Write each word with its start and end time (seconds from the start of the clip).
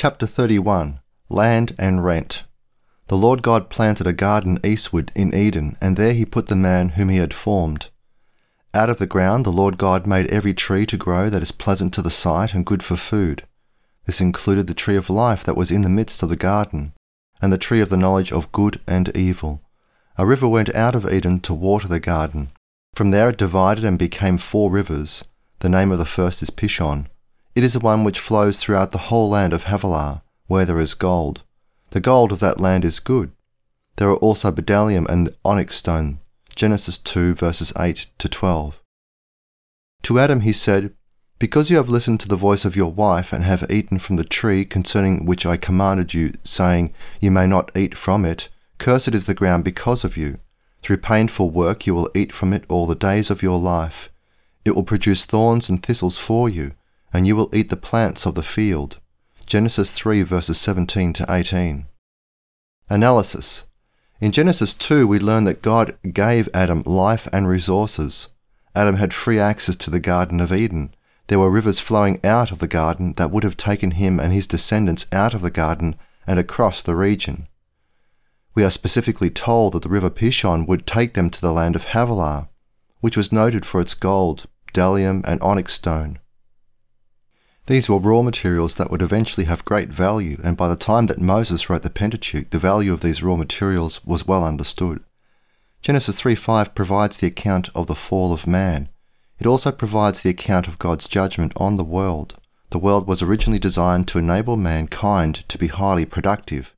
Chapter 0.00 0.26
31 0.26 1.00
Land 1.28 1.74
and 1.76 2.04
Rent. 2.04 2.44
The 3.08 3.16
Lord 3.16 3.42
God 3.42 3.68
planted 3.68 4.06
a 4.06 4.12
garden 4.12 4.60
eastward 4.62 5.10
in 5.16 5.34
Eden, 5.34 5.76
and 5.80 5.96
there 5.96 6.12
he 6.12 6.24
put 6.24 6.46
the 6.46 6.54
man 6.54 6.90
whom 6.90 7.08
he 7.08 7.16
had 7.16 7.34
formed. 7.34 7.88
Out 8.72 8.90
of 8.90 8.98
the 8.98 9.08
ground 9.08 9.44
the 9.44 9.50
Lord 9.50 9.76
God 9.76 10.06
made 10.06 10.28
every 10.28 10.54
tree 10.54 10.86
to 10.86 10.96
grow 10.96 11.28
that 11.30 11.42
is 11.42 11.50
pleasant 11.50 11.92
to 11.94 12.02
the 12.02 12.12
sight 12.12 12.54
and 12.54 12.64
good 12.64 12.84
for 12.84 12.94
food. 12.94 13.42
This 14.06 14.20
included 14.20 14.68
the 14.68 14.72
tree 14.72 14.94
of 14.94 15.10
life 15.10 15.42
that 15.42 15.56
was 15.56 15.72
in 15.72 15.82
the 15.82 15.88
midst 15.88 16.22
of 16.22 16.28
the 16.28 16.36
garden, 16.36 16.92
and 17.42 17.52
the 17.52 17.58
tree 17.58 17.80
of 17.80 17.88
the 17.88 17.96
knowledge 17.96 18.30
of 18.30 18.52
good 18.52 18.80
and 18.86 19.10
evil. 19.16 19.62
A 20.16 20.24
river 20.24 20.46
went 20.46 20.72
out 20.76 20.94
of 20.94 21.12
Eden 21.12 21.40
to 21.40 21.52
water 21.52 21.88
the 21.88 21.98
garden. 21.98 22.50
From 22.94 23.10
there 23.10 23.30
it 23.30 23.36
divided 23.36 23.84
and 23.84 23.98
became 23.98 24.38
four 24.38 24.70
rivers. 24.70 25.24
The 25.58 25.68
name 25.68 25.90
of 25.90 25.98
the 25.98 26.04
first 26.04 26.40
is 26.40 26.50
Pishon. 26.50 27.08
It 27.58 27.64
is 27.64 27.72
the 27.72 27.80
one 27.80 28.04
which 28.04 28.20
flows 28.20 28.56
throughout 28.56 28.92
the 28.92 29.06
whole 29.10 29.30
land 29.30 29.52
of 29.52 29.64
Havilah, 29.64 30.22
where 30.46 30.64
there 30.64 30.78
is 30.78 30.94
gold. 30.94 31.42
The 31.90 31.98
gold 31.98 32.30
of 32.30 32.38
that 32.38 32.60
land 32.60 32.84
is 32.84 33.00
good. 33.00 33.32
There 33.96 34.08
are 34.08 34.16
also 34.18 34.52
bdellium 34.52 35.08
and 35.08 35.34
onyx 35.44 35.74
stone. 35.74 36.20
Genesis 36.54 36.98
2 36.98 37.34
verses 37.34 37.72
8 37.76 38.06
to 38.18 38.28
12. 38.28 38.80
To 40.04 40.18
Adam 40.20 40.42
he 40.42 40.52
said, 40.52 40.94
Because 41.40 41.68
you 41.68 41.78
have 41.78 41.88
listened 41.88 42.20
to 42.20 42.28
the 42.28 42.36
voice 42.36 42.64
of 42.64 42.76
your 42.76 42.92
wife 42.92 43.32
and 43.32 43.42
have 43.42 43.68
eaten 43.68 43.98
from 43.98 44.14
the 44.14 44.22
tree 44.22 44.64
concerning 44.64 45.26
which 45.26 45.44
I 45.44 45.56
commanded 45.56 46.14
you, 46.14 46.34
saying, 46.44 46.94
You 47.18 47.32
may 47.32 47.48
not 47.48 47.76
eat 47.76 47.96
from 47.96 48.24
it, 48.24 48.48
cursed 48.78 49.16
is 49.16 49.26
the 49.26 49.34
ground 49.34 49.64
because 49.64 50.04
of 50.04 50.16
you. 50.16 50.38
Through 50.82 50.98
painful 50.98 51.50
work 51.50 51.88
you 51.88 51.94
will 51.96 52.12
eat 52.14 52.32
from 52.32 52.52
it 52.52 52.62
all 52.68 52.86
the 52.86 52.94
days 52.94 53.30
of 53.32 53.42
your 53.42 53.58
life. 53.58 54.10
It 54.64 54.76
will 54.76 54.84
produce 54.84 55.24
thorns 55.24 55.68
and 55.68 55.82
thistles 55.82 56.18
for 56.18 56.48
you, 56.48 56.74
and 57.12 57.26
you 57.26 57.36
will 57.36 57.54
eat 57.54 57.70
the 57.70 57.76
plants 57.76 58.26
of 58.26 58.34
the 58.34 58.42
field. 58.42 58.98
Genesis 59.46 59.92
3 59.92 60.22
verses 60.22 60.58
17 60.58 61.12
to 61.14 61.26
18. 61.28 61.86
Analysis. 62.90 63.66
In 64.20 64.32
Genesis 64.32 64.74
2, 64.74 65.06
we 65.06 65.18
learn 65.18 65.44
that 65.44 65.62
God 65.62 65.96
gave 66.12 66.48
Adam 66.52 66.82
life 66.84 67.28
and 67.32 67.46
resources. 67.46 68.28
Adam 68.74 68.96
had 68.96 69.14
free 69.14 69.38
access 69.38 69.76
to 69.76 69.90
the 69.90 70.00
Garden 70.00 70.40
of 70.40 70.52
Eden. 70.52 70.94
There 71.28 71.38
were 71.38 71.50
rivers 71.50 71.78
flowing 71.78 72.18
out 72.24 72.50
of 72.50 72.58
the 72.58 72.66
garden 72.66 73.12
that 73.16 73.30
would 73.30 73.44
have 73.44 73.56
taken 73.56 73.92
him 73.92 74.18
and 74.18 74.32
his 74.32 74.46
descendants 74.46 75.06
out 75.12 75.34
of 75.34 75.42
the 75.42 75.50
garden 75.50 75.96
and 76.26 76.38
across 76.38 76.82
the 76.82 76.96
region. 76.96 77.46
We 78.54 78.64
are 78.64 78.70
specifically 78.70 79.30
told 79.30 79.74
that 79.74 79.82
the 79.82 79.88
river 79.88 80.10
Pishon 80.10 80.66
would 80.66 80.86
take 80.86 81.14
them 81.14 81.30
to 81.30 81.40
the 81.40 81.52
land 81.52 81.76
of 81.76 81.84
Havilah, 81.86 82.48
which 83.00 83.16
was 83.16 83.30
noted 83.30 83.64
for 83.64 83.80
its 83.80 83.94
gold, 83.94 84.46
bdellium, 84.72 85.24
and 85.24 85.40
onyx 85.40 85.74
stone. 85.74 86.18
These 87.68 87.90
were 87.90 87.98
raw 87.98 88.22
materials 88.22 88.76
that 88.76 88.90
would 88.90 89.02
eventually 89.02 89.44
have 89.44 89.62
great 89.66 89.90
value, 89.90 90.40
and 90.42 90.56
by 90.56 90.68
the 90.68 90.74
time 90.74 91.04
that 91.08 91.20
Moses 91.20 91.68
wrote 91.68 91.82
the 91.82 91.90
Pentateuch, 91.90 92.48
the 92.48 92.58
value 92.58 92.94
of 92.94 93.02
these 93.02 93.22
raw 93.22 93.36
materials 93.36 94.02
was 94.06 94.26
well 94.26 94.42
understood. 94.42 95.04
Genesis 95.82 96.18
3:5 96.18 96.74
provides 96.74 97.18
the 97.18 97.26
account 97.26 97.68
of 97.74 97.86
the 97.86 97.94
fall 97.94 98.32
of 98.32 98.46
man. 98.46 98.88
It 99.38 99.46
also 99.46 99.70
provides 99.70 100.22
the 100.22 100.30
account 100.30 100.66
of 100.66 100.78
God's 100.78 101.08
judgment 101.08 101.52
on 101.58 101.76
the 101.76 101.84
world. 101.84 102.36
The 102.70 102.78
world 102.78 103.06
was 103.06 103.20
originally 103.20 103.58
designed 103.58 104.08
to 104.08 104.18
enable 104.18 104.56
mankind 104.56 105.44
to 105.48 105.58
be 105.58 105.66
highly 105.66 106.06
productive. 106.06 106.74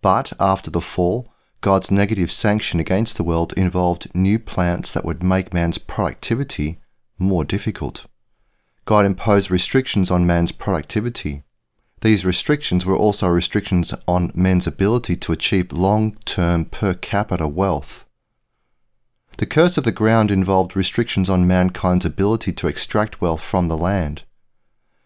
But 0.00 0.32
after 0.40 0.70
the 0.70 0.80
fall, 0.80 1.30
God's 1.60 1.90
negative 1.90 2.32
sanction 2.32 2.80
against 2.80 3.18
the 3.18 3.22
world 3.22 3.52
involved 3.52 4.08
new 4.14 4.38
plants 4.38 4.92
that 4.92 5.04
would 5.04 5.22
make 5.22 5.52
man's 5.52 5.76
productivity 5.76 6.80
more 7.18 7.44
difficult. 7.44 8.06
God 8.86 9.04
imposed 9.04 9.50
restrictions 9.50 10.12
on 10.12 10.26
man's 10.26 10.52
productivity. 10.52 11.42
These 12.02 12.24
restrictions 12.24 12.86
were 12.86 12.96
also 12.96 13.26
restrictions 13.26 13.92
on 14.06 14.30
men's 14.32 14.68
ability 14.68 15.16
to 15.16 15.32
achieve 15.32 15.72
long 15.72 16.12
term 16.24 16.66
per 16.66 16.94
capita 16.94 17.48
wealth. 17.48 18.04
The 19.38 19.46
curse 19.46 19.76
of 19.76 19.82
the 19.82 19.90
ground 19.90 20.30
involved 20.30 20.76
restrictions 20.76 21.28
on 21.28 21.48
mankind's 21.48 22.04
ability 22.04 22.52
to 22.52 22.68
extract 22.68 23.20
wealth 23.20 23.42
from 23.42 23.66
the 23.66 23.76
land. 23.76 24.22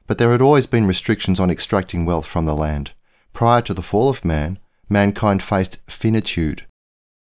But 0.07 0.19
there 0.19 0.33
had 0.33 0.43
always 0.43 0.67
been 0.67 0.87
restrictions 0.87 1.41
on 1.41 1.51
extracting 1.51 2.05
wealth 2.05 2.27
from 2.27 2.45
the 2.45 2.55
land. 2.55 2.93
Prior 3.33 3.63
to 3.63 3.73
the 3.73 3.83
fall 3.83 4.11
of 4.11 4.27
man, 4.27 4.59
mankind 4.91 5.43
faced 5.43 5.79
finitude, 5.89 6.67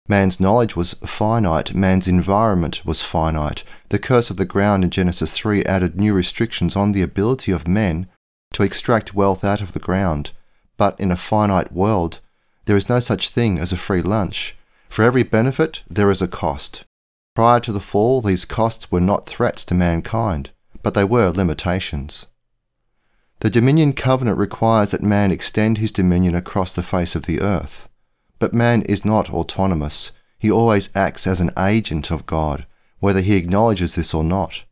Man's 0.08 0.40
knowledge 0.40 0.76
was 0.76 0.94
finite, 1.06 1.74
man's 1.74 2.08
environment 2.08 2.86
was 2.86 3.02
finite. 3.02 3.64
The 3.90 4.00
curse 4.00 4.30
of 4.30 4.38
the 4.38 4.46
ground 4.46 4.84
in 4.84 4.90
Genesis 4.90 5.32
3 5.32 5.64
added 5.66 5.96
new 5.96 6.14
restrictions 6.14 6.76
on 6.76 6.92
the 6.92 7.02
ability 7.02 7.52
of 7.52 7.68
men 7.68 8.08
to 8.54 8.64
extract 8.64 9.14
wealth 9.14 9.44
out 9.44 9.62
of 9.62 9.74
the 9.74 9.80
ground. 9.80 10.32
But 10.76 11.00
in 11.00 11.12
a 11.12 11.16
finite 11.16 11.72
world, 11.72 12.20
there 12.66 12.76
is 12.76 12.90
no 12.90 13.00
such 13.00 13.30
thing 13.30 13.58
as 13.58 13.72
a 13.72 13.78
free 13.78 14.02
lunch. 14.02 14.58
For 14.90 15.04
every 15.04 15.24
benefit, 15.24 15.84
there 15.90 16.10
is 16.10 16.22
a 16.22 16.28
cost. 16.28 16.84
Prior 17.36 17.60
to 17.62 17.72
the 17.72 17.80
fall, 17.80 18.20
these 18.20 18.44
costs 18.44 18.92
were 18.92 19.00
not 19.00 19.26
threats 19.26 19.64
to 19.66 19.74
mankind, 19.74 20.52
but 20.84 20.94
they 20.94 21.06
were 21.06 21.30
limitations. 21.30 22.26
The 23.40 23.50
dominion 23.50 23.94
covenant 23.94 24.38
requires 24.38 24.92
that 24.92 25.02
man 25.02 25.32
extend 25.32 25.78
his 25.78 25.92
dominion 25.92 26.36
across 26.36 26.74
the 26.74 26.84
face 26.84 27.16
of 27.16 27.26
the 27.26 27.42
earth. 27.42 27.88
But 28.42 28.56
man 28.56 28.82
is 28.82 29.06
not 29.06 29.30
autonomous. 29.30 30.14
He 30.40 30.50
always 30.50 30.90
acts 30.96 31.28
as 31.28 31.40
an 31.42 31.52
agent 31.60 32.10
of 32.10 32.26
God, 32.26 32.66
whether 32.98 33.22
he 33.22 33.38
acknowledges 33.38 33.94
this 33.94 34.16
or 34.16 34.24
not. 34.24 34.64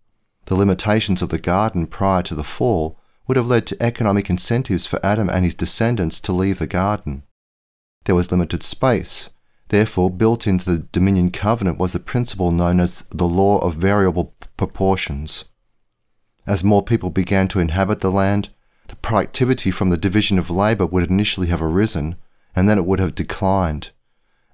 The 0.46 0.56
limitations 0.56 1.22
of 1.22 1.30
the 1.30 1.38
garden 1.38 1.85
prior 1.85 2.24
to 2.24 2.34
the 2.34 2.44
fall 2.44 3.00
would 3.28 3.38
have 3.38 3.46
led 3.46 3.68
to 3.68 3.78
economic 3.79 4.28
incentives 4.28 4.88
for 4.88 5.00
Adam 5.06 5.29
and 5.29 5.46
his 5.46 5.53
descendants 5.53 6.19
to 6.22 6.34
leave 6.34 6.58
the 6.58 6.66
garden. 6.66 7.22
There 8.06 8.16
was 8.16 8.31
limited 8.31 8.63
space. 8.63 9.29
Therefore, 9.68 10.09
built 10.09 10.47
into 10.47 10.66
the 10.66 10.88
dominion 10.91 11.29
covenant 11.29 11.78
was 11.78 11.94
the 11.94 12.00
principle 12.00 12.50
known 12.50 12.79
as 12.79 13.03
the 13.12 13.28
law 13.28 13.59
of 13.59 13.75
variable 13.75 14.34
proportions. 14.58 15.46
As 16.47 16.63
more 16.63 16.81
people 16.81 17.12
began 17.12 17.47
to 17.50 17.59
inhabit 17.59 18.00
the 18.00 18.09
land, 18.09 18.50
the 18.88 18.96
productivity 18.96 19.69
from 19.69 19.91
the 19.91 19.96
division 19.97 20.40
of 20.40 20.50
labour 20.50 20.88
would 20.88 21.08
initially 21.08 21.50
have 21.50 21.62
arisen, 21.62 22.16
and 22.59 22.68
then 22.68 22.78
it 22.78 22.86
would 22.86 23.00
have 23.00 23.16
declined. 23.16 23.92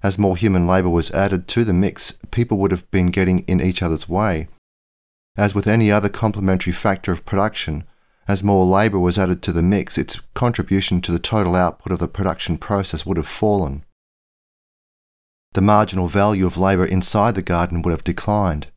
As 0.00 0.16
more 0.16 0.36
human 0.36 0.64
labour 0.64 0.88
was 0.88 1.10
added 1.10 1.48
to 1.48 1.64
the 1.64 1.72
mix, 1.72 2.12
people 2.30 2.56
would 2.58 2.70
have 2.70 2.88
been 2.92 3.10
getting 3.10 3.40
in 3.48 3.60
each 3.60 3.82
other's 3.82 4.08
way. 4.08 4.46
As 5.36 5.56
with 5.56 5.66
any 5.66 5.90
other 5.90 6.08
complementary 6.08 6.72
factor 6.72 7.10
of 7.10 7.26
production, 7.26 7.82
as 8.28 8.44
more 8.44 8.64
labour 8.64 9.00
was 9.00 9.18
added 9.18 9.42
to 9.42 9.52
the 9.52 9.60
mix, 9.60 9.98
its 9.98 10.20
contribution 10.34 11.00
to 11.00 11.10
the 11.10 11.18
total 11.18 11.56
output 11.56 11.92
of 11.92 11.98
the 11.98 12.06
production 12.06 12.58
process 12.58 13.04
would 13.04 13.16
have 13.16 13.26
fallen. 13.26 13.84
The 15.54 15.60
marginal 15.60 16.06
value 16.06 16.46
of 16.46 16.56
labour 16.56 16.86
inside 16.86 17.34
the 17.34 17.42
garden 17.42 17.82
would 17.82 17.90
have 17.90 18.04
declined. 18.04 18.68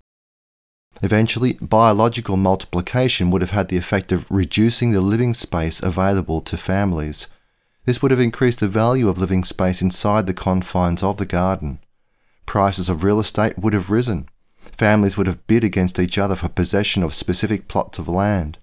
Eventually, 1.03 1.53
biological 1.61 2.35
multiplication 2.35 3.29
would 3.29 3.41
have 3.41 3.51
had 3.51 3.67
the 3.67 3.77
effect 3.77 4.11
of 4.11 4.25
reducing 4.31 4.89
the 4.89 5.01
living 5.01 5.35
space 5.35 5.83
available 5.83 6.41
to 6.41 6.57
families 6.57 7.27
this 7.89 8.03
would 8.03 8.11
have 8.11 8.19
increased 8.19 8.59
the 8.59 8.67
value 8.67 9.09
of 9.09 9.17
living 9.17 9.43
space 9.43 9.81
inside 9.81 10.27
the 10.27 10.33
confines 10.33 11.01
of 11.01 11.17
the 11.17 11.25
garden. 11.25 11.79
Prices 12.45 12.87
of 12.87 13.03
real 13.03 13.19
estate 13.19 13.57
would 13.57 13.73
have 13.73 13.89
risen. 13.89 14.29
Families 14.59 15.17
would 15.17 15.25
have 15.25 15.47
bid 15.47 15.63
against 15.63 15.97
each 15.97 16.19
other 16.19 16.35
for 16.35 16.49
possession 16.49 17.01
of 17.01 17.15
specific 17.15 17.67
plots 17.67 17.97
of 17.97 18.07
land. 18.07 18.59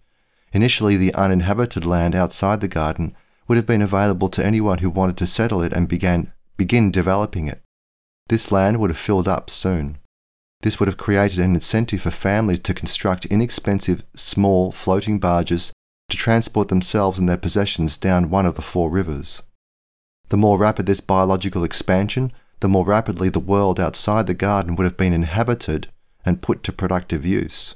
Initially, 0.53 0.97
the 0.97 1.13
uninhabited 1.15 1.85
land 1.85 2.15
outside 2.15 2.61
the 2.61 2.69
garden 2.69 3.17
would 3.49 3.57
have 3.57 3.67
been 3.67 3.83
available 3.83 4.29
to 4.29 4.47
anyone 4.47 4.79
who 4.79 4.89
wanted 4.89 5.17
to 5.17 5.27
settle 5.27 5.61
it 5.61 5.73
and 5.73 5.89
began, 5.89 6.33
begin 6.57 6.93
developing 6.93 7.49
it. 7.49 7.63
This 8.29 8.53
land 8.53 8.79
would 8.79 8.91
have 8.91 8.97
filled 8.97 9.27
up 9.27 9.51
soon. 9.51 9.99
This 10.61 10.79
would 10.79 10.87
have 10.87 10.99
created 10.99 11.41
an 11.41 11.57
incentive 11.57 12.03
for 12.03 12.13
families 12.13 12.61
to 12.61 12.73
construct 12.73 13.27
inexpensive, 13.27 14.05
small, 14.15 14.71
floating 14.71 15.19
barges 15.19 15.73
to 16.09 16.17
transport 16.17 16.69
themselves 16.69 17.19
and 17.19 17.29
their 17.29 17.37
possessions 17.37 17.97
down 17.97 18.31
one 18.31 18.47
of 18.47 18.55
the 18.55 18.63
four 18.63 18.91
rivers. 18.91 19.43
The 20.29 20.37
more 20.37 20.59
rapid 20.59 20.87
this 20.87 21.01
biological 21.01 21.65
expansion, 21.65 22.33
the 22.61 22.69
more 22.69 22.85
rapidly 22.85 23.29
the 23.29 23.41
world 23.41 23.79
outside 23.79 24.27
the 24.27 24.35
garden 24.35 24.77
would 24.77 24.85
have 24.85 24.97
been 24.97 25.13
inhabited 25.13 25.89
and 26.25 26.43
put 26.43 26.63
to 26.65 26.73
productive 26.73 27.25
use. 27.25 27.75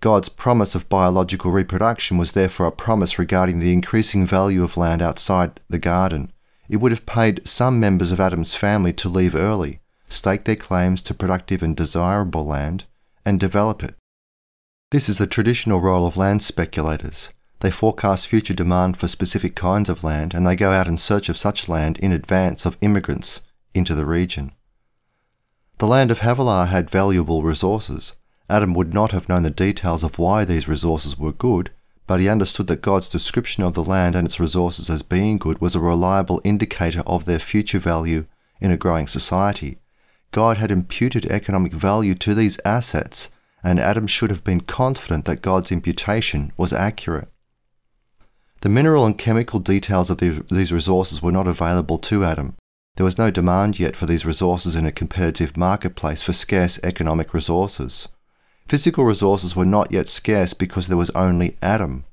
God's 0.00 0.28
promise 0.28 0.74
of 0.74 0.88
biological 0.88 1.50
reproduction 1.50 2.18
was 2.18 2.32
therefore 2.32 2.66
a 2.66 2.72
promise 2.72 3.18
regarding 3.18 3.58
the 3.58 3.72
increasing 3.72 4.26
value 4.26 4.62
of 4.62 4.76
land 4.76 5.02
outside 5.02 5.60
the 5.68 5.78
garden. 5.78 6.32
It 6.68 6.76
would 6.76 6.92
have 6.92 7.06
paid 7.06 7.46
some 7.46 7.80
members 7.80 8.12
of 8.12 8.20
Adam's 8.20 8.54
family 8.54 8.92
to 8.92 9.08
leave 9.08 9.34
early, 9.34 9.80
stake 10.08 10.44
their 10.44 10.56
claims 10.56 11.02
to 11.02 11.14
productive 11.14 11.62
and 11.62 11.76
desirable 11.76 12.46
land, 12.46 12.84
and 13.24 13.40
develop 13.40 13.82
it. 13.82 13.94
This 14.90 15.10
is 15.10 15.18
the 15.18 15.26
traditional 15.26 15.82
role 15.82 16.06
of 16.06 16.16
land 16.16 16.42
speculators. 16.42 17.28
They 17.60 17.70
forecast 17.70 18.26
future 18.26 18.54
demand 18.54 18.96
for 18.96 19.06
specific 19.06 19.54
kinds 19.54 19.90
of 19.90 20.02
land 20.02 20.32
and 20.32 20.46
they 20.46 20.56
go 20.56 20.72
out 20.72 20.88
in 20.88 20.96
search 20.96 21.28
of 21.28 21.36
such 21.36 21.68
land 21.68 21.98
in 21.98 22.10
advance 22.10 22.64
of 22.64 22.78
immigrants 22.80 23.42
into 23.74 23.94
the 23.94 24.06
region. 24.06 24.52
The 25.76 25.86
land 25.86 26.10
of 26.10 26.20
Havilah 26.20 26.66
had 26.66 26.88
valuable 26.88 27.42
resources. 27.42 28.14
Adam 28.48 28.72
would 28.72 28.94
not 28.94 29.12
have 29.12 29.28
known 29.28 29.42
the 29.42 29.50
details 29.50 30.02
of 30.02 30.18
why 30.18 30.46
these 30.46 30.66
resources 30.66 31.18
were 31.18 31.32
good, 31.32 31.70
but 32.06 32.18
he 32.18 32.28
understood 32.30 32.66
that 32.68 32.80
God's 32.80 33.10
description 33.10 33.62
of 33.62 33.74
the 33.74 33.84
land 33.84 34.16
and 34.16 34.26
its 34.26 34.40
resources 34.40 34.88
as 34.88 35.02
being 35.02 35.36
good 35.36 35.60
was 35.60 35.74
a 35.74 35.80
reliable 35.80 36.40
indicator 36.44 37.02
of 37.06 37.26
their 37.26 37.38
future 37.38 37.78
value 37.78 38.24
in 38.58 38.70
a 38.70 38.78
growing 38.78 39.06
society. 39.06 39.76
God 40.30 40.56
had 40.56 40.70
imputed 40.70 41.26
economic 41.26 41.74
value 41.74 42.14
to 42.14 42.34
these 42.34 42.58
assets, 42.64 43.28
and 43.62 43.80
Adam 43.80 44.06
should 44.06 44.30
have 44.30 44.44
been 44.44 44.60
confident 44.60 45.24
that 45.24 45.42
God's 45.42 45.72
imputation 45.72 46.52
was 46.56 46.72
accurate. 46.72 47.28
The 48.60 48.68
mineral 48.68 49.06
and 49.06 49.16
chemical 49.16 49.60
details 49.60 50.10
of 50.10 50.18
the, 50.18 50.44
these 50.50 50.72
resources 50.72 51.22
were 51.22 51.32
not 51.32 51.46
available 51.46 51.98
to 51.98 52.24
Adam. 52.24 52.56
There 52.96 53.04
was 53.04 53.18
no 53.18 53.30
demand 53.30 53.78
yet 53.78 53.94
for 53.94 54.06
these 54.06 54.26
resources 54.26 54.74
in 54.74 54.84
a 54.84 54.90
competitive 54.90 55.56
marketplace 55.56 56.22
for 56.22 56.32
scarce 56.32 56.80
economic 56.82 57.32
resources. 57.32 58.08
Physical 58.66 59.04
resources 59.04 59.54
were 59.54 59.64
not 59.64 59.92
yet 59.92 60.08
scarce 60.08 60.52
because 60.52 60.88
there 60.88 60.96
was 60.96 61.10
only 61.10 61.56
Adam. 61.62 62.04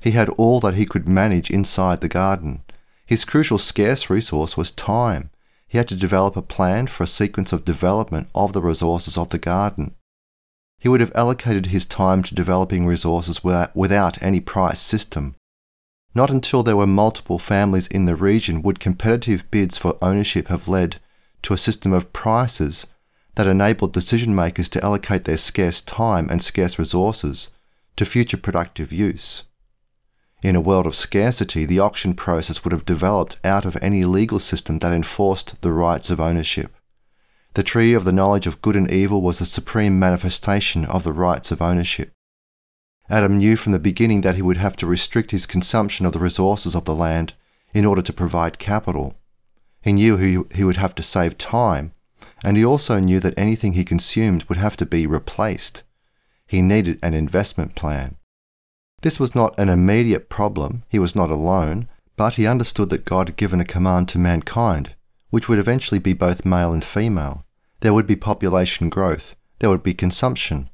He 0.00 0.12
had 0.12 0.28
all 0.30 0.60
that 0.60 0.74
he 0.74 0.86
could 0.86 1.08
manage 1.08 1.50
inside 1.50 2.00
the 2.00 2.08
garden. 2.08 2.62
His 3.04 3.24
crucial 3.24 3.58
scarce 3.58 4.08
resource 4.08 4.56
was 4.56 4.70
time. 4.70 5.30
He 5.66 5.76
had 5.76 5.88
to 5.88 5.96
develop 5.96 6.36
a 6.36 6.42
plan 6.42 6.86
for 6.86 7.02
a 7.02 7.08
sequence 7.08 7.52
of 7.52 7.64
development 7.64 8.28
of 8.34 8.52
the 8.52 8.62
resources 8.62 9.18
of 9.18 9.30
the 9.30 9.38
garden. 9.38 9.96
He 10.78 10.88
would 10.88 11.00
have 11.00 11.12
allocated 11.14 11.66
his 11.66 11.86
time 11.86 12.22
to 12.22 12.34
developing 12.34 12.86
resources 12.86 13.42
without 13.42 14.22
any 14.22 14.40
price 14.40 14.80
system. 14.80 15.34
Not 16.14 16.30
until 16.30 16.62
there 16.62 16.76
were 16.76 16.86
multiple 16.86 17.38
families 17.38 17.86
in 17.88 18.06
the 18.06 18.16
region 18.16 18.62
would 18.62 18.80
competitive 18.80 19.50
bids 19.50 19.76
for 19.76 19.98
ownership 20.00 20.48
have 20.48 20.68
led 20.68 20.96
to 21.42 21.54
a 21.54 21.58
system 21.58 21.92
of 21.92 22.12
prices 22.12 22.86
that 23.34 23.46
enabled 23.46 23.92
decision 23.92 24.34
makers 24.34 24.68
to 24.70 24.84
allocate 24.84 25.24
their 25.24 25.36
scarce 25.36 25.80
time 25.80 26.28
and 26.30 26.42
scarce 26.42 26.78
resources 26.78 27.50
to 27.96 28.04
future 28.04 28.36
productive 28.36 28.92
use. 28.92 29.44
In 30.42 30.54
a 30.54 30.60
world 30.60 30.86
of 30.86 30.94
scarcity, 30.94 31.64
the 31.64 31.80
auction 31.80 32.14
process 32.14 32.62
would 32.62 32.72
have 32.72 32.84
developed 32.84 33.40
out 33.44 33.64
of 33.64 33.76
any 33.82 34.04
legal 34.04 34.38
system 34.38 34.78
that 34.78 34.92
enforced 34.92 35.60
the 35.62 35.72
rights 35.72 36.10
of 36.10 36.20
ownership. 36.20 36.72
The 37.54 37.62
tree 37.62 37.94
of 37.94 38.04
the 38.04 38.12
knowledge 38.12 38.46
of 38.46 38.62
good 38.62 38.76
and 38.76 38.90
evil 38.90 39.22
was 39.22 39.38
the 39.38 39.44
supreme 39.44 39.98
manifestation 39.98 40.84
of 40.84 41.02
the 41.04 41.12
rights 41.12 41.50
of 41.50 41.62
ownership. 41.62 42.12
Adam 43.10 43.38
knew 43.38 43.56
from 43.56 43.72
the 43.72 43.78
beginning 43.78 44.20
that 44.20 44.34
he 44.34 44.42
would 44.42 44.58
have 44.58 44.76
to 44.76 44.86
restrict 44.86 45.30
his 45.30 45.46
consumption 45.46 46.04
of 46.04 46.12
the 46.12 46.18
resources 46.18 46.74
of 46.74 46.84
the 46.84 46.94
land 46.94 47.32
in 47.72 47.84
order 47.84 48.02
to 48.02 48.12
provide 48.12 48.58
capital. 48.58 49.14
He 49.80 49.92
knew 49.92 50.16
he, 50.16 50.64
would 50.64 50.76
have 50.76 50.94
to 50.96 51.02
save 51.02 51.38
time, 51.38 51.92
and 52.44 52.56
he 52.56 52.64
also 52.64 52.98
knew 52.98 53.20
that 53.20 53.38
anything 53.38 53.72
he 53.72 53.84
consumed 53.84 54.44
would 54.44 54.58
have 54.58 54.76
to 54.76 54.86
be 54.86 55.06
replaced. 55.06 55.82
He 56.46 56.60
needed 56.60 56.98
an 57.02 57.14
investment 57.14 57.74
plan. 57.74 58.16
This 59.00 59.18
was 59.18 59.34
not 59.34 59.58
an 59.58 59.68
immediate 59.68 60.28
problem, 60.28 60.82
he 60.88 60.98
was 60.98 61.14
not 61.14 61.30
alone, 61.30 61.88
but 62.16 62.34
he 62.34 62.46
understood 62.46 62.90
that 62.90 63.04
God 63.04 63.28
had 63.28 63.36
given 63.36 63.60
a 63.60 63.64
command 63.64 64.08
to 64.08 64.18
mankind, 64.18 64.94
which 65.30 65.48
would 65.48 65.58
eventually 65.58 65.98
be 65.98 66.12
both 66.12 66.44
male 66.44 66.72
and 66.72 66.84
female. 66.84 67.44
There 67.80 67.94
would 67.94 68.06
be 68.06 68.16
population 68.16 68.88
growth, 68.88 69.36
there 69.58 69.70
would 69.70 69.82
be 69.82 69.94
consumption. 69.94 70.70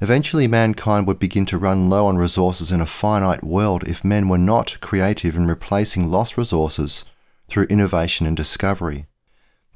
Eventually, 0.00 0.46
mankind 0.46 1.06
would 1.06 1.18
begin 1.18 1.44
to 1.46 1.58
run 1.58 1.90
low 1.90 2.06
on 2.06 2.18
resources 2.18 2.70
in 2.70 2.80
a 2.80 2.86
finite 2.86 3.42
world 3.42 3.82
if 3.88 4.04
men 4.04 4.28
were 4.28 4.38
not 4.38 4.78
creative 4.80 5.36
in 5.36 5.46
replacing 5.46 6.10
lost 6.10 6.36
resources 6.36 7.04
through 7.48 7.64
innovation 7.64 8.26
and 8.26 8.36
discovery. 8.36 9.06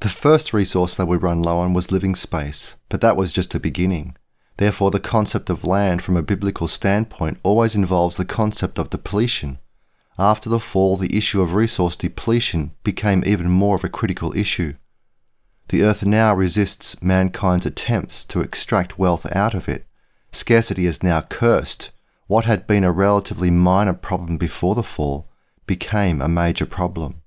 The 0.00 0.08
first 0.08 0.52
resource 0.52 0.94
they 0.94 1.04
would 1.04 1.22
run 1.22 1.42
low 1.42 1.58
on 1.58 1.74
was 1.74 1.90
living 1.90 2.14
space, 2.14 2.76
but 2.88 3.00
that 3.00 3.16
was 3.16 3.32
just 3.32 3.54
a 3.54 3.60
beginning. 3.60 4.16
Therefore, 4.58 4.90
the 4.90 5.00
concept 5.00 5.50
of 5.50 5.64
land 5.64 6.02
from 6.02 6.16
a 6.16 6.22
biblical 6.22 6.68
standpoint 6.68 7.38
always 7.42 7.74
involves 7.74 8.16
the 8.16 8.24
concept 8.24 8.78
of 8.78 8.90
depletion. 8.90 9.58
After 10.18 10.48
the 10.48 10.60
fall, 10.60 10.96
the 10.96 11.16
issue 11.16 11.40
of 11.40 11.54
resource 11.54 11.96
depletion 11.96 12.72
became 12.84 13.22
even 13.26 13.48
more 13.48 13.76
of 13.76 13.84
a 13.84 13.88
critical 13.88 14.36
issue. 14.36 14.74
The 15.68 15.82
earth 15.82 16.04
now 16.04 16.34
resists 16.34 17.00
mankind's 17.02 17.64
attempts 17.64 18.24
to 18.26 18.40
extract 18.40 18.98
wealth 18.98 19.24
out 19.34 19.54
of 19.54 19.68
it. 19.68 19.86
Scarcity 20.30 20.86
is 20.86 21.02
now 21.02 21.22
cursed. 21.22 21.92
What 22.26 22.44
had 22.44 22.66
been 22.66 22.84
a 22.84 22.92
relatively 22.92 23.50
minor 23.50 23.94
problem 23.94 24.36
before 24.36 24.74
the 24.74 24.82
fall 24.82 25.28
became 25.66 26.20
a 26.20 26.28
major 26.28 26.66
problem. 26.66 27.22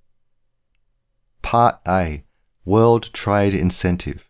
Part 1.42 1.80
A 1.88 2.24
World 2.66 3.12
Trade 3.14 3.54
Incentive 3.54 4.30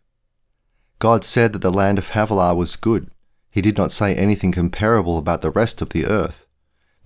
God 0.99 1.23
said 1.23 1.53
that 1.53 1.61
the 1.61 1.71
land 1.71 1.97
of 1.97 2.09
Havilah 2.09 2.55
was 2.55 2.75
good. 2.75 3.11
He 3.49 3.61
did 3.61 3.77
not 3.77 3.91
say 3.91 4.15
anything 4.15 4.51
comparable 4.51 5.17
about 5.17 5.41
the 5.41 5.51
rest 5.51 5.81
of 5.81 5.89
the 5.89 6.05
earth. 6.05 6.44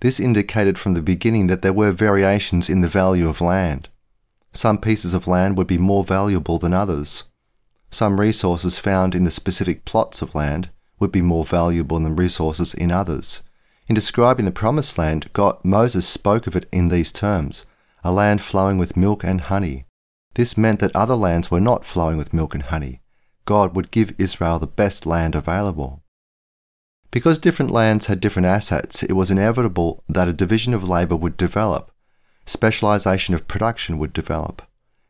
This 0.00 0.18
indicated 0.18 0.78
from 0.78 0.94
the 0.94 1.02
beginning 1.02 1.46
that 1.48 1.62
there 1.62 1.72
were 1.72 1.92
variations 1.92 2.68
in 2.68 2.80
the 2.80 2.88
value 2.88 3.28
of 3.28 3.40
land. 3.40 3.88
Some 4.52 4.78
pieces 4.78 5.14
of 5.14 5.26
land 5.26 5.56
would 5.56 5.66
be 5.66 5.78
more 5.78 6.04
valuable 6.04 6.58
than 6.58 6.72
others. 6.72 7.24
Some 7.90 8.18
resources 8.18 8.78
found 8.78 9.14
in 9.14 9.24
the 9.24 9.30
specific 9.30 9.84
plots 9.84 10.22
of 10.22 10.34
land 10.34 10.70
would 10.98 11.12
be 11.12 11.22
more 11.22 11.44
valuable 11.44 11.98
than 11.98 12.16
resources 12.16 12.72
in 12.74 12.90
others. 12.90 13.42
In 13.88 13.94
describing 13.94 14.44
the 14.44 14.52
promised 14.52 14.96
land, 14.96 15.28
God, 15.32 15.58
Moses 15.64 16.06
spoke 16.06 16.46
of 16.46 16.56
it 16.56 16.68
in 16.72 16.88
these 16.88 17.12
terms 17.12 17.66
a 18.02 18.10
land 18.10 18.40
flowing 18.40 18.78
with 18.78 18.96
milk 18.96 19.22
and 19.24 19.42
honey. 19.42 19.84
This 20.34 20.56
meant 20.56 20.80
that 20.80 20.94
other 20.96 21.16
lands 21.16 21.50
were 21.50 21.60
not 21.60 21.84
flowing 21.84 22.16
with 22.16 22.32
milk 22.32 22.54
and 22.54 22.62
honey. 22.62 23.02
God 23.44 23.74
would 23.74 23.90
give 23.90 24.14
Israel 24.16 24.58
the 24.58 24.66
best 24.66 25.04
land 25.04 25.34
available. 25.34 26.02
Because 27.10 27.40
different 27.40 27.72
lands 27.72 28.06
had 28.06 28.20
different 28.20 28.46
assets, 28.46 29.02
it 29.02 29.14
was 29.14 29.30
inevitable 29.30 30.04
that 30.08 30.28
a 30.28 30.32
division 30.32 30.74
of 30.74 30.88
labour 30.88 31.16
would 31.16 31.36
develop. 31.36 31.90
Specialisation 32.46 33.34
of 33.34 33.48
production 33.48 33.98
would 33.98 34.12
develop. 34.12 34.62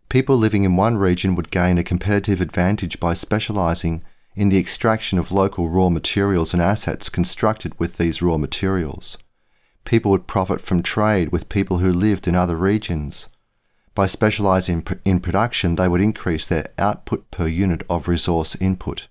People 0.08 0.36
living 0.36 0.64
in 0.64 0.76
one 0.76 0.96
region 0.96 1.34
would 1.34 1.50
gain 1.50 1.78
a 1.78 1.84
competitive 1.84 2.40
advantage 2.40 2.98
by 2.98 3.14
specialising 3.14 4.02
in 4.34 4.48
the 4.48 4.58
extraction 4.58 5.18
of 5.18 5.30
local 5.30 5.68
raw 5.68 5.88
materials 5.88 6.52
and 6.52 6.62
assets 6.62 7.08
constructed 7.08 7.78
with 7.78 7.96
these 7.96 8.22
raw 8.22 8.36
materials. 8.36 9.18
People 9.84 10.10
would 10.10 10.26
profit 10.26 10.60
from 10.60 10.82
trade 10.82 11.30
with 11.30 11.48
people 11.48 11.78
who 11.78 11.92
lived 11.92 12.26
in 12.26 12.34
other 12.34 12.56
regions. 12.56 13.28
By 13.94 14.06
specializing 14.06 14.86
in 15.04 15.20
production, 15.20 15.76
they 15.76 15.88
would 15.88 16.00
increase 16.00 16.46
their 16.46 16.68
output 16.78 17.30
per 17.30 17.46
unit 17.46 17.82
of 17.90 18.08
resource 18.08 18.56
input. 18.56 19.08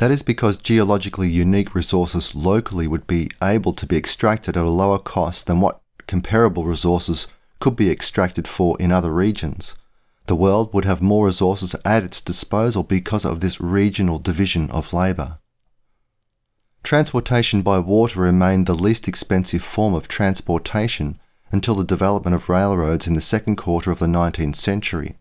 That 0.00 0.10
is 0.10 0.22
because 0.22 0.56
geologically 0.56 1.28
unique 1.28 1.74
resources 1.74 2.34
locally 2.34 2.86
would 2.86 3.06
be 3.06 3.28
able 3.42 3.74
to 3.74 3.84
be 3.84 3.98
extracted 3.98 4.56
at 4.56 4.64
a 4.64 4.70
lower 4.70 4.98
cost 4.98 5.46
than 5.46 5.60
what 5.60 5.82
comparable 6.06 6.64
resources 6.64 7.26
could 7.58 7.76
be 7.76 7.90
extracted 7.90 8.48
for 8.48 8.78
in 8.80 8.92
other 8.92 9.12
regions. 9.12 9.76
The 10.24 10.34
world 10.34 10.72
would 10.72 10.86
have 10.86 11.02
more 11.02 11.26
resources 11.26 11.76
at 11.84 12.02
its 12.02 12.22
disposal 12.22 12.82
because 12.82 13.26
of 13.26 13.40
this 13.40 13.60
regional 13.60 14.18
division 14.18 14.70
of 14.70 14.94
labour. 14.94 15.36
Transportation 16.82 17.60
by 17.60 17.78
water 17.78 18.20
remained 18.20 18.64
the 18.64 18.74
least 18.74 19.06
expensive 19.06 19.62
form 19.62 19.92
of 19.92 20.08
transportation 20.08 21.20
until 21.52 21.74
the 21.74 21.84
development 21.84 22.34
of 22.34 22.48
railroads 22.48 23.06
in 23.06 23.12
the 23.12 23.20
second 23.20 23.56
quarter 23.56 23.90
of 23.90 23.98
the 23.98 24.06
19th 24.06 24.56
century. 24.56 25.18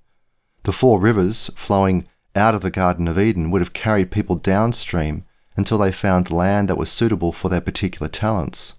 The 0.64 0.72
four 0.72 1.02
rivers 1.02 1.50
flowing 1.58 2.06
out 2.40 2.56
of 2.56 2.62
the 2.62 2.72
Garden 2.72 3.08
of 3.08 3.20
Eden 3.20 3.52
would 3.52 3.62
have 3.62 3.74
carried 3.74 4.10
people 4.10 4.36
downstream 4.36 5.26
until 5.56 5.78
they 5.78 5.92
found 5.92 6.32
land 6.32 6.70
that 6.70 6.78
was 6.78 6.90
suitable 6.90 7.32
for 7.32 7.50
their 7.50 7.62
particular 7.62 8.08
talents. 8.08 8.76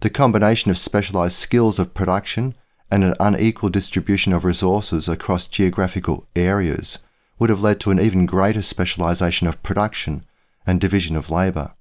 The 0.00 0.10
combination 0.10 0.70
of 0.70 0.78
specialized 0.78 1.36
skills 1.36 1.78
of 1.78 1.94
production 1.94 2.54
and 2.90 3.04
an 3.04 3.14
unequal 3.20 3.68
distribution 3.68 4.32
of 4.32 4.44
resources 4.44 5.08
across 5.08 5.46
geographical 5.46 6.26
areas 6.34 6.98
would 7.38 7.50
have 7.50 7.60
led 7.60 7.80
to 7.80 7.90
an 7.90 8.00
even 8.00 8.26
greater 8.26 8.62
specialization 8.62 9.46
of 9.46 9.62
production 9.62 10.24
and 10.66 10.80
division 10.80 11.16
of 11.16 11.30
labor. 11.30 11.74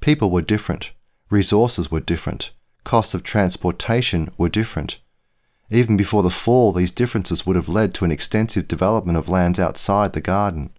People 0.00 0.30
were 0.30 0.42
different, 0.42 0.92
resources 1.30 1.90
were 1.90 2.00
different, 2.00 2.52
costs 2.84 3.14
of 3.14 3.22
transportation 3.22 4.30
were 4.38 4.48
different. 4.48 4.98
Even 5.70 5.96
before 5.96 6.22
the 6.24 6.30
fall, 6.30 6.72
these 6.72 6.90
differences 6.90 7.46
would 7.46 7.56
have 7.56 7.68
led 7.68 7.94
to 7.94 8.04
an 8.04 8.10
extensive 8.10 8.66
development 8.66 9.16
of 9.16 9.28
lands 9.28 9.58
outside 9.58 10.12
the 10.12 10.20
garden. 10.20 10.70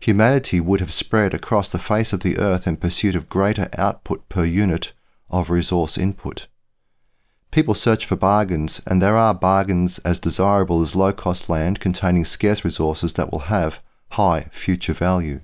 Humanity 0.00 0.58
would 0.60 0.80
have 0.80 0.92
spread 0.92 1.34
across 1.34 1.68
the 1.68 1.78
face 1.78 2.12
of 2.12 2.20
the 2.20 2.38
earth 2.38 2.66
in 2.66 2.76
pursuit 2.76 3.14
of 3.14 3.28
greater 3.28 3.68
output 3.76 4.28
per 4.28 4.44
unit 4.44 4.92
of 5.28 5.50
resource 5.50 5.98
input. 5.98 6.46
People 7.50 7.74
search 7.74 8.06
for 8.06 8.16
bargains, 8.16 8.80
and 8.86 9.02
there 9.02 9.16
are 9.16 9.34
bargains 9.34 9.98
as 10.00 10.18
desirable 10.18 10.80
as 10.80 10.94
low 10.94 11.12
cost 11.12 11.48
land 11.48 11.80
containing 11.80 12.24
scarce 12.24 12.64
resources 12.64 13.14
that 13.14 13.30
will 13.32 13.50
have 13.50 13.82
high 14.12 14.48
future 14.50 14.92
value. 14.92 15.40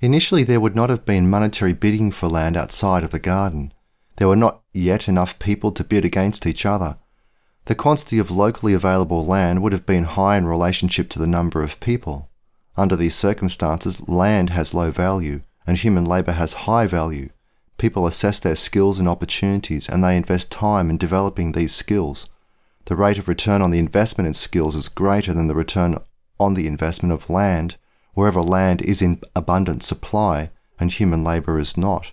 Initially, 0.00 0.44
there 0.44 0.60
would 0.60 0.76
not 0.76 0.90
have 0.90 1.04
been 1.04 1.30
monetary 1.30 1.72
bidding 1.72 2.10
for 2.10 2.28
land 2.28 2.56
outside 2.56 3.02
of 3.02 3.10
the 3.10 3.18
garden. 3.18 3.72
There 4.16 4.28
were 4.28 4.36
not 4.36 4.62
yet 4.72 5.08
enough 5.08 5.38
people 5.38 5.72
to 5.72 5.84
bid 5.84 6.04
against 6.04 6.46
each 6.46 6.66
other. 6.66 6.98
The 7.66 7.74
quantity 7.74 8.18
of 8.18 8.30
locally 8.30 8.74
available 8.74 9.24
land 9.24 9.62
would 9.62 9.72
have 9.72 9.86
been 9.86 10.04
high 10.04 10.36
in 10.36 10.46
relationship 10.46 11.08
to 11.10 11.18
the 11.18 11.26
number 11.26 11.62
of 11.62 11.80
people. 11.80 12.28
Under 12.76 12.94
these 12.94 13.14
circumstances, 13.14 14.06
land 14.06 14.50
has 14.50 14.74
low 14.74 14.90
value, 14.90 15.40
and 15.66 15.78
human 15.78 16.04
labour 16.04 16.32
has 16.32 16.64
high 16.68 16.86
value. 16.86 17.30
People 17.78 18.06
assess 18.06 18.38
their 18.38 18.54
skills 18.54 18.98
and 18.98 19.08
opportunities 19.08 19.88
and 19.88 20.04
they 20.04 20.16
invest 20.16 20.50
time 20.50 20.90
in 20.90 20.98
developing 20.98 21.52
these 21.52 21.74
skills. 21.74 22.28
The 22.84 22.96
rate 22.96 23.18
of 23.18 23.28
return 23.28 23.62
on 23.62 23.70
the 23.70 23.78
investment 23.78 24.28
in 24.28 24.34
skills 24.34 24.74
is 24.74 24.88
greater 24.88 25.32
than 25.32 25.48
the 25.48 25.54
return 25.54 25.96
on 26.38 26.54
the 26.54 26.66
investment 26.66 27.12
of 27.12 27.30
land, 27.30 27.76
wherever 28.12 28.42
land 28.42 28.82
is 28.82 29.00
in 29.00 29.20
abundant 29.34 29.82
supply 29.82 30.50
and 30.78 30.92
human 30.92 31.24
labour 31.24 31.58
is 31.58 31.76
not. 31.76 32.12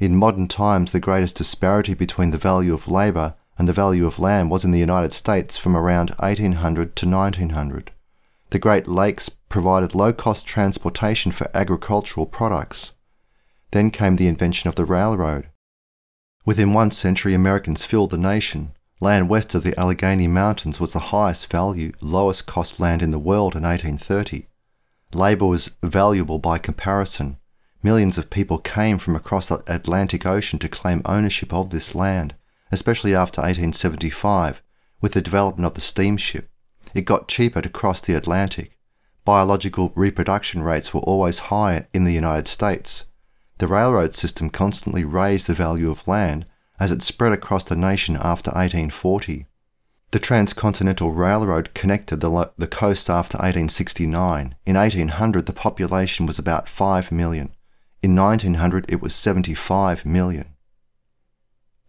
In 0.00 0.16
modern 0.16 0.48
times, 0.48 0.90
the 0.90 1.00
greatest 1.00 1.36
disparity 1.36 1.94
between 1.94 2.32
the 2.32 2.38
value 2.38 2.74
of 2.74 2.88
labour 2.88 3.34
and 3.58 3.68
the 3.68 3.72
value 3.72 4.06
of 4.06 4.18
land 4.18 4.50
was 4.50 4.64
in 4.64 4.70
the 4.70 4.78
United 4.78 5.12
States 5.12 5.56
from 5.56 5.76
around 5.76 6.10
1800 6.18 6.96
to 6.96 7.08
1900. 7.08 7.92
The 8.50 8.58
Great 8.58 8.86
Lakes 8.86 9.28
provided 9.28 9.94
low 9.94 10.12
cost 10.12 10.46
transportation 10.46 11.32
for 11.32 11.50
agricultural 11.54 12.26
products. 12.26 12.92
Then 13.70 13.90
came 13.90 14.16
the 14.16 14.28
invention 14.28 14.68
of 14.68 14.74
the 14.74 14.84
railroad. 14.84 15.48
Within 16.44 16.72
one 16.72 16.90
century, 16.90 17.34
Americans 17.34 17.84
filled 17.84 18.10
the 18.10 18.18
nation. 18.18 18.72
Land 19.00 19.28
west 19.28 19.54
of 19.54 19.62
the 19.62 19.78
Allegheny 19.78 20.28
Mountains 20.28 20.78
was 20.78 20.92
the 20.92 21.10
highest 21.10 21.50
value, 21.50 21.92
lowest 22.00 22.46
cost 22.46 22.78
land 22.78 23.02
in 23.02 23.10
the 23.10 23.18
world 23.18 23.54
in 23.54 23.62
1830. 23.62 24.46
Labour 25.12 25.46
was 25.46 25.76
valuable 25.82 26.38
by 26.38 26.58
comparison. 26.58 27.38
Millions 27.82 28.18
of 28.18 28.30
people 28.30 28.58
came 28.58 28.98
from 28.98 29.14
across 29.14 29.46
the 29.46 29.62
Atlantic 29.66 30.26
Ocean 30.26 30.58
to 30.58 30.68
claim 30.68 31.02
ownership 31.04 31.52
of 31.52 31.70
this 31.70 31.94
land, 31.94 32.34
especially 32.72 33.14
after 33.14 33.40
1875, 33.40 34.62
with 35.00 35.12
the 35.12 35.22
development 35.22 35.66
of 35.66 35.74
the 35.74 35.80
steamship. 35.80 36.48
It 36.94 37.02
got 37.02 37.28
cheaper 37.28 37.60
to 37.60 37.68
cross 37.68 38.00
the 38.00 38.14
Atlantic. 38.14 38.78
Biological 39.24 39.92
reproduction 39.96 40.62
rates 40.62 40.92
were 40.92 41.00
always 41.00 41.50
higher 41.50 41.88
in 41.92 42.04
the 42.04 42.12
United 42.12 42.48
States. 42.48 43.06
The 43.58 43.68
railroad 43.68 44.14
system 44.14 44.50
constantly 44.50 45.04
raised 45.04 45.46
the 45.46 45.54
value 45.54 45.90
of 45.90 46.06
land 46.06 46.46
as 46.78 46.90
it 46.90 47.02
spread 47.02 47.32
across 47.32 47.64
the 47.64 47.76
nation 47.76 48.16
after 48.16 48.50
1840. 48.50 49.46
The 50.10 50.18
Transcontinental 50.18 51.12
Railroad 51.12 51.74
connected 51.74 52.20
the, 52.20 52.28
lo- 52.28 52.52
the 52.56 52.66
coast 52.66 53.10
after 53.10 53.36
1869. 53.36 54.54
In 54.64 54.76
1800, 54.76 55.46
the 55.46 55.52
population 55.52 56.26
was 56.26 56.38
about 56.38 56.68
5 56.68 57.10
million. 57.10 57.54
In 58.02 58.14
1900, 58.14 58.86
it 58.88 59.00
was 59.00 59.14
75 59.14 60.04
million. 60.06 60.54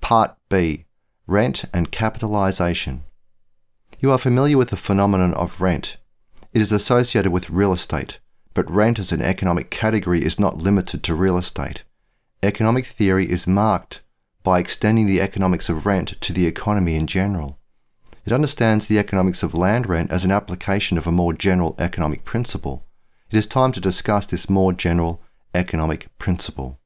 Part 0.01 0.34
B 0.47 0.85
Rent 1.25 1.65
and 1.73 1.91
Capitalization. 1.91 3.03
You 3.99 4.11
are 4.11 4.19
familiar 4.19 4.57
with 4.59 4.69
the 4.69 4.77
phenomenon 4.77 5.33
of 5.33 5.59
rent. 5.59 5.97
It 6.53 6.61
is 6.61 6.71
associated 6.71 7.31
with 7.31 7.49
real 7.49 7.73
estate, 7.73 8.19
but 8.53 8.69
rent 8.69 8.99
as 8.99 9.11
an 9.11 9.23
economic 9.23 9.71
category 9.71 10.23
is 10.23 10.39
not 10.39 10.59
limited 10.59 11.01
to 11.03 11.15
real 11.15 11.37
estate. 11.37 11.83
Economic 12.43 12.85
theory 12.85 13.27
is 13.27 13.47
marked 13.47 14.03
by 14.43 14.59
extending 14.59 15.07
the 15.07 15.19
economics 15.19 15.67
of 15.67 15.87
rent 15.87 16.21
to 16.21 16.31
the 16.31 16.45
economy 16.45 16.95
in 16.95 17.07
general. 17.07 17.57
It 18.23 18.31
understands 18.31 18.85
the 18.85 18.99
economics 18.99 19.41
of 19.41 19.55
land 19.55 19.87
rent 19.87 20.11
as 20.11 20.23
an 20.23 20.31
application 20.31 20.99
of 20.99 21.07
a 21.07 21.11
more 21.11 21.33
general 21.33 21.75
economic 21.79 22.23
principle. 22.23 22.85
It 23.31 23.37
is 23.37 23.47
time 23.47 23.71
to 23.71 23.81
discuss 23.81 24.27
this 24.27 24.47
more 24.47 24.73
general 24.73 25.23
economic 25.55 26.15
principle. 26.19 26.79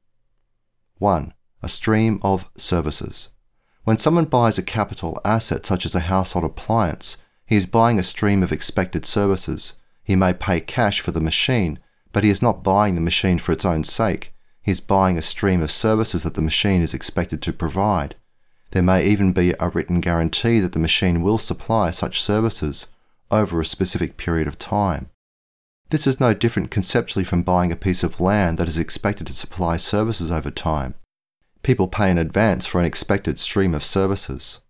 1. 0.96 1.34
A 1.62 1.68
stream 1.68 2.18
of 2.22 2.50
services. 2.56 3.28
When 3.90 3.98
someone 3.98 4.26
buys 4.26 4.56
a 4.56 4.62
capital 4.62 5.20
asset 5.24 5.66
such 5.66 5.84
as 5.84 5.96
a 5.96 6.06
household 6.06 6.44
appliance, 6.44 7.16
he 7.44 7.56
is 7.56 7.66
buying 7.66 7.98
a 7.98 8.04
stream 8.04 8.40
of 8.40 8.52
expected 8.52 9.04
services. 9.04 9.74
He 10.04 10.14
may 10.14 10.32
pay 10.32 10.60
cash 10.60 11.00
for 11.00 11.10
the 11.10 11.20
machine, 11.20 11.80
but 12.12 12.22
he 12.22 12.30
is 12.30 12.40
not 12.40 12.62
buying 12.62 12.94
the 12.94 13.00
machine 13.00 13.40
for 13.40 13.50
its 13.50 13.64
own 13.64 13.82
sake. 13.82 14.32
He 14.62 14.70
is 14.70 14.80
buying 14.80 15.18
a 15.18 15.22
stream 15.22 15.60
of 15.60 15.72
services 15.72 16.22
that 16.22 16.34
the 16.34 16.40
machine 16.40 16.82
is 16.82 16.94
expected 16.94 17.42
to 17.42 17.52
provide. 17.52 18.14
There 18.70 18.80
may 18.80 19.04
even 19.04 19.32
be 19.32 19.56
a 19.58 19.68
written 19.70 20.00
guarantee 20.00 20.60
that 20.60 20.72
the 20.72 20.78
machine 20.78 21.20
will 21.20 21.38
supply 21.38 21.90
such 21.90 22.22
services 22.22 22.86
over 23.28 23.60
a 23.60 23.64
specific 23.64 24.16
period 24.16 24.46
of 24.46 24.56
time. 24.56 25.10
This 25.88 26.06
is 26.06 26.20
no 26.20 26.32
different 26.32 26.70
conceptually 26.70 27.24
from 27.24 27.42
buying 27.42 27.72
a 27.72 27.76
piece 27.84 28.04
of 28.04 28.20
land 28.20 28.56
that 28.58 28.68
is 28.68 28.78
expected 28.78 29.26
to 29.26 29.32
supply 29.32 29.78
services 29.78 30.30
over 30.30 30.52
time. 30.52 30.94
People 31.62 31.88
pay 31.88 32.10
in 32.10 32.18
advance 32.18 32.66
for 32.66 32.80
an 32.80 32.86
expected 32.86 33.38
stream 33.38 33.74
of 33.74 33.84
services. 33.84 34.60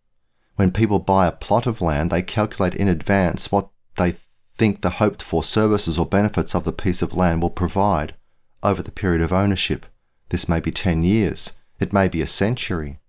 When 0.57 0.73
people 0.73 0.99
buy 0.99 1.27
a 1.27 1.33
plot 1.33 1.67
of 1.67 1.81
land, 1.81 2.11
they 2.11 2.23
calculate 2.23 2.75
in 2.75 2.89
advance 2.89 3.51
what 3.51 3.71
they 3.97 4.15
think 4.55 4.81
the 4.81 4.91
hoped 4.91 5.23
for 5.23 5.43
services 5.43 5.99
or 5.99 6.05
benefits 6.05 6.55
of 6.55 6.65
the 6.65 6.73
piece 6.73 7.01
of 7.01 7.15
land 7.15 7.41
will 7.41 7.51
provide 7.51 8.15
over 8.63 8.83
the 8.83 8.91
period 8.91 9.23
of 9.23 9.33
ownership. 9.33 9.87
This 10.29 10.49
may 10.49 10.61
be 10.61 10.71
10 10.71 11.03
years, 11.03 11.53
it 11.79 11.93
may 11.93 12.09
be 12.09 12.21
a 12.21 12.27
century. 12.27 13.01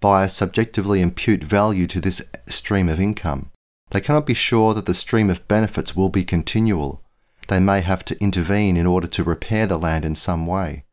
Buyers 0.00 0.32
subjectively 0.32 1.00
impute 1.00 1.42
value 1.42 1.86
to 1.88 2.00
this 2.00 2.22
stream 2.48 2.88
of 2.88 3.00
income. 3.00 3.50
They 3.90 4.00
cannot 4.00 4.26
be 4.26 4.34
sure 4.34 4.74
that 4.74 4.86
the 4.86 4.94
stream 4.94 5.30
of 5.30 5.48
benefits 5.48 5.96
will 5.96 6.08
be 6.08 6.24
continual. 6.24 7.02
They 7.48 7.60
may 7.60 7.80
have 7.80 8.04
to 8.06 8.20
intervene 8.20 8.76
in 8.76 8.86
order 8.86 9.06
to 9.08 9.24
repair 9.24 9.66
the 9.66 9.78
land 9.78 10.04
in 10.04 10.14
some 10.14 10.46
way. 10.46 10.84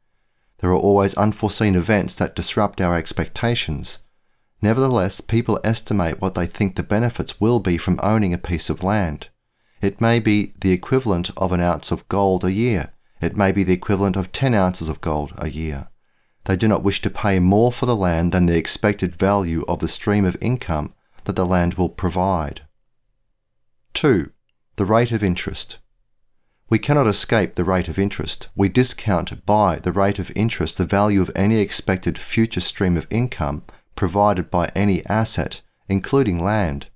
There 0.59 0.71
are 0.71 0.75
always 0.75 1.13
unforeseen 1.15 1.75
events 1.75 2.15
that 2.15 2.35
disrupt 2.35 2.79
our 2.79 2.95
expectations. 2.95 3.99
Nevertheless, 4.61 5.19
people 5.19 5.59
estimate 5.63 6.21
what 6.21 6.35
they 6.35 6.45
think 6.45 6.75
the 6.75 6.83
benefits 6.83 7.41
will 7.41 7.59
be 7.59 7.77
from 7.77 7.99
owning 8.01 8.33
a 8.33 8.37
piece 8.37 8.69
of 8.69 8.83
land. 8.83 9.29
It 9.81 9.99
may 9.99 10.19
be 10.19 10.53
the 10.61 10.71
equivalent 10.71 11.31
of 11.35 11.51
an 11.51 11.59
ounce 11.59 11.91
of 11.91 12.07
gold 12.07 12.45
a 12.45 12.51
year. 12.53 12.93
It 13.19 13.35
may 13.35 13.51
be 13.51 13.63
the 13.63 13.73
equivalent 13.73 14.15
of 14.15 14.31
10 14.31 14.53
ounces 14.53 14.87
of 14.87 15.01
gold 15.01 15.33
a 15.37 15.49
year. 15.49 15.89
They 16.45 16.55
do 16.55 16.67
not 16.67 16.83
wish 16.83 17.01
to 17.01 17.09
pay 17.09 17.39
more 17.39 17.71
for 17.71 17.85
the 17.85 17.95
land 17.95 18.31
than 18.31 18.45
the 18.45 18.57
expected 18.57 19.15
value 19.15 19.65
of 19.67 19.79
the 19.79 19.87
stream 19.87 20.23
of 20.23 20.37
income 20.39 20.93
that 21.25 21.35
the 21.35 21.45
land 21.45 21.75
will 21.75 21.89
provide. 21.89 22.61
2. 23.93 24.31
The 24.75 24.85
rate 24.85 25.11
of 25.11 25.23
interest. 25.23 25.79
We 26.73 26.79
cannot 26.79 27.05
escape 27.05 27.53
the 27.53 27.63
rate 27.63 27.87
of 27.87 27.99
interest. 27.99 28.49
We 28.55 28.67
discount 28.67 29.45
by 29.45 29.75
the 29.75 29.91
rate 29.91 30.17
of 30.17 30.31
interest 30.35 30.79
the 30.79 30.85
value 30.85 31.21
of 31.21 31.29
any 31.35 31.57
expected 31.59 32.17
future 32.17 32.61
stream 32.61 32.97
of 32.97 33.05
income 33.11 33.61
provided 33.93 34.49
by 34.49 34.71
any 34.73 35.05
asset, 35.05 35.61
including 35.87 36.43
land. 36.43 36.87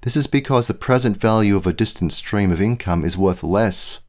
This 0.00 0.16
is 0.16 0.26
because 0.26 0.66
the 0.66 0.74
present 0.74 1.18
value 1.18 1.54
of 1.54 1.68
a 1.68 1.72
distant 1.72 2.14
stream 2.14 2.50
of 2.50 2.60
income 2.60 3.04
is 3.04 3.16
worth 3.16 3.44
less 3.44 4.00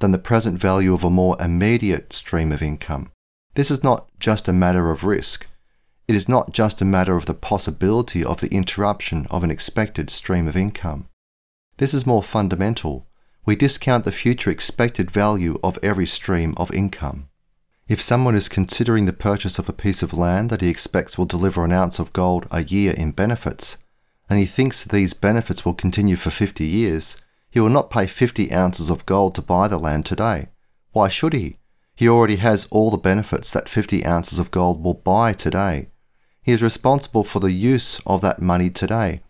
than 0.00 0.10
the 0.10 0.18
present 0.18 0.58
value 0.58 0.94
of 0.94 1.04
a 1.04 1.10
more 1.10 1.36
immediate 1.40 2.12
stream 2.12 2.50
of 2.50 2.60
income. 2.60 3.12
This 3.54 3.70
is 3.70 3.84
not 3.84 4.08
just 4.18 4.48
a 4.48 4.52
matter 4.52 4.90
of 4.90 5.04
risk. 5.04 5.46
It 6.08 6.16
is 6.16 6.28
not 6.28 6.52
just 6.52 6.82
a 6.82 6.84
matter 6.84 7.14
of 7.14 7.26
the 7.26 7.34
possibility 7.34 8.24
of 8.24 8.40
the 8.40 8.52
interruption 8.52 9.28
of 9.30 9.44
an 9.44 9.50
expected 9.52 10.10
stream 10.10 10.48
of 10.48 10.56
income. 10.56 11.06
This 11.76 11.94
is 11.94 12.04
more 12.04 12.20
fundamental. 12.24 13.06
We 13.50 13.56
discount 13.56 14.04
the 14.04 14.12
future 14.12 14.48
expected 14.48 15.10
value 15.10 15.58
of 15.60 15.76
every 15.82 16.06
stream 16.06 16.54
of 16.56 16.72
income. 16.72 17.30
If 17.88 18.00
someone 18.00 18.36
is 18.36 18.48
considering 18.48 19.06
the 19.06 19.12
purchase 19.12 19.58
of 19.58 19.68
a 19.68 19.72
piece 19.72 20.04
of 20.04 20.12
land 20.12 20.50
that 20.50 20.60
he 20.60 20.68
expects 20.68 21.18
will 21.18 21.26
deliver 21.26 21.64
an 21.64 21.72
ounce 21.72 21.98
of 21.98 22.12
gold 22.12 22.46
a 22.52 22.62
year 22.62 22.92
in 22.92 23.10
benefits, 23.10 23.76
and 24.28 24.38
he 24.38 24.46
thinks 24.46 24.84
these 24.84 25.14
benefits 25.14 25.64
will 25.64 25.74
continue 25.74 26.14
for 26.14 26.30
50 26.30 26.64
years, 26.64 27.16
he 27.50 27.58
will 27.58 27.70
not 27.70 27.90
pay 27.90 28.06
50 28.06 28.52
ounces 28.52 28.88
of 28.88 29.04
gold 29.04 29.34
to 29.34 29.42
buy 29.42 29.66
the 29.66 29.78
land 29.78 30.06
today. 30.06 30.50
Why 30.92 31.08
should 31.08 31.32
he? 31.32 31.56
He 31.96 32.08
already 32.08 32.36
has 32.36 32.68
all 32.70 32.92
the 32.92 32.98
benefits 32.98 33.50
that 33.50 33.68
50 33.68 34.06
ounces 34.06 34.38
of 34.38 34.52
gold 34.52 34.84
will 34.84 34.94
buy 34.94 35.32
today. 35.32 35.88
He 36.40 36.52
is 36.52 36.62
responsible 36.62 37.24
for 37.24 37.40
the 37.40 37.50
use 37.50 38.00
of 38.06 38.20
that 38.20 38.40
money 38.40 38.70
today. 38.70 39.22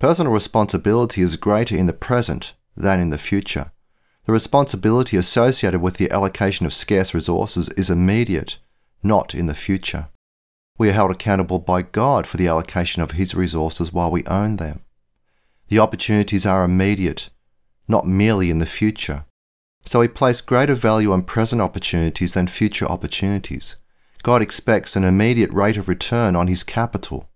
Personal 0.00 0.32
responsibility 0.32 1.20
is 1.20 1.36
greater 1.36 1.76
in 1.76 1.86
the 1.86 1.92
present 1.92 2.52
than 2.76 3.00
in 3.00 3.10
the 3.10 3.18
future. 3.18 3.72
The 4.26 4.32
responsibility 4.32 5.16
associated 5.16 5.80
with 5.80 5.98
the 5.98 6.10
allocation 6.10 6.64
of 6.64 6.72
scarce 6.72 7.14
resources 7.14 7.68
is 7.70 7.90
immediate, 7.90 8.58
not 9.02 9.34
in 9.34 9.46
the 9.46 9.54
future. 9.54 10.08
We 10.78 10.88
are 10.88 10.92
held 10.92 11.10
accountable 11.10 11.58
by 11.58 11.82
God 11.82 12.26
for 12.26 12.36
the 12.36 12.48
allocation 12.48 13.02
of 13.02 13.12
His 13.12 13.34
resources 13.34 13.92
while 13.92 14.10
we 14.10 14.24
own 14.24 14.56
them. 14.56 14.80
The 15.68 15.78
opportunities 15.78 16.46
are 16.46 16.64
immediate, 16.64 17.30
not 17.86 18.06
merely 18.06 18.50
in 18.50 18.58
the 18.58 18.66
future. 18.66 19.24
So 19.84 20.00
we 20.00 20.08
place 20.08 20.40
greater 20.40 20.74
value 20.74 21.12
on 21.12 21.22
present 21.22 21.60
opportunities 21.60 22.32
than 22.32 22.46
future 22.46 22.86
opportunities. 22.86 23.76
God 24.22 24.40
expects 24.40 24.96
an 24.96 25.04
immediate 25.04 25.52
rate 25.52 25.76
of 25.76 25.86
return 25.86 26.34
on 26.34 26.48
his 26.48 26.64
capital. 26.64 27.28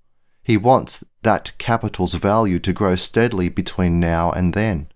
He 0.43 0.57
wants 0.57 1.05
that 1.23 1.53
capital's 1.59 2.15
value 2.15 2.59
to 2.61 2.73
grow 2.73 2.97
steadily 2.97 3.51
between 3.51 4.01
now 4.01 4.33
and 4.33 4.55
then. 4.55 4.89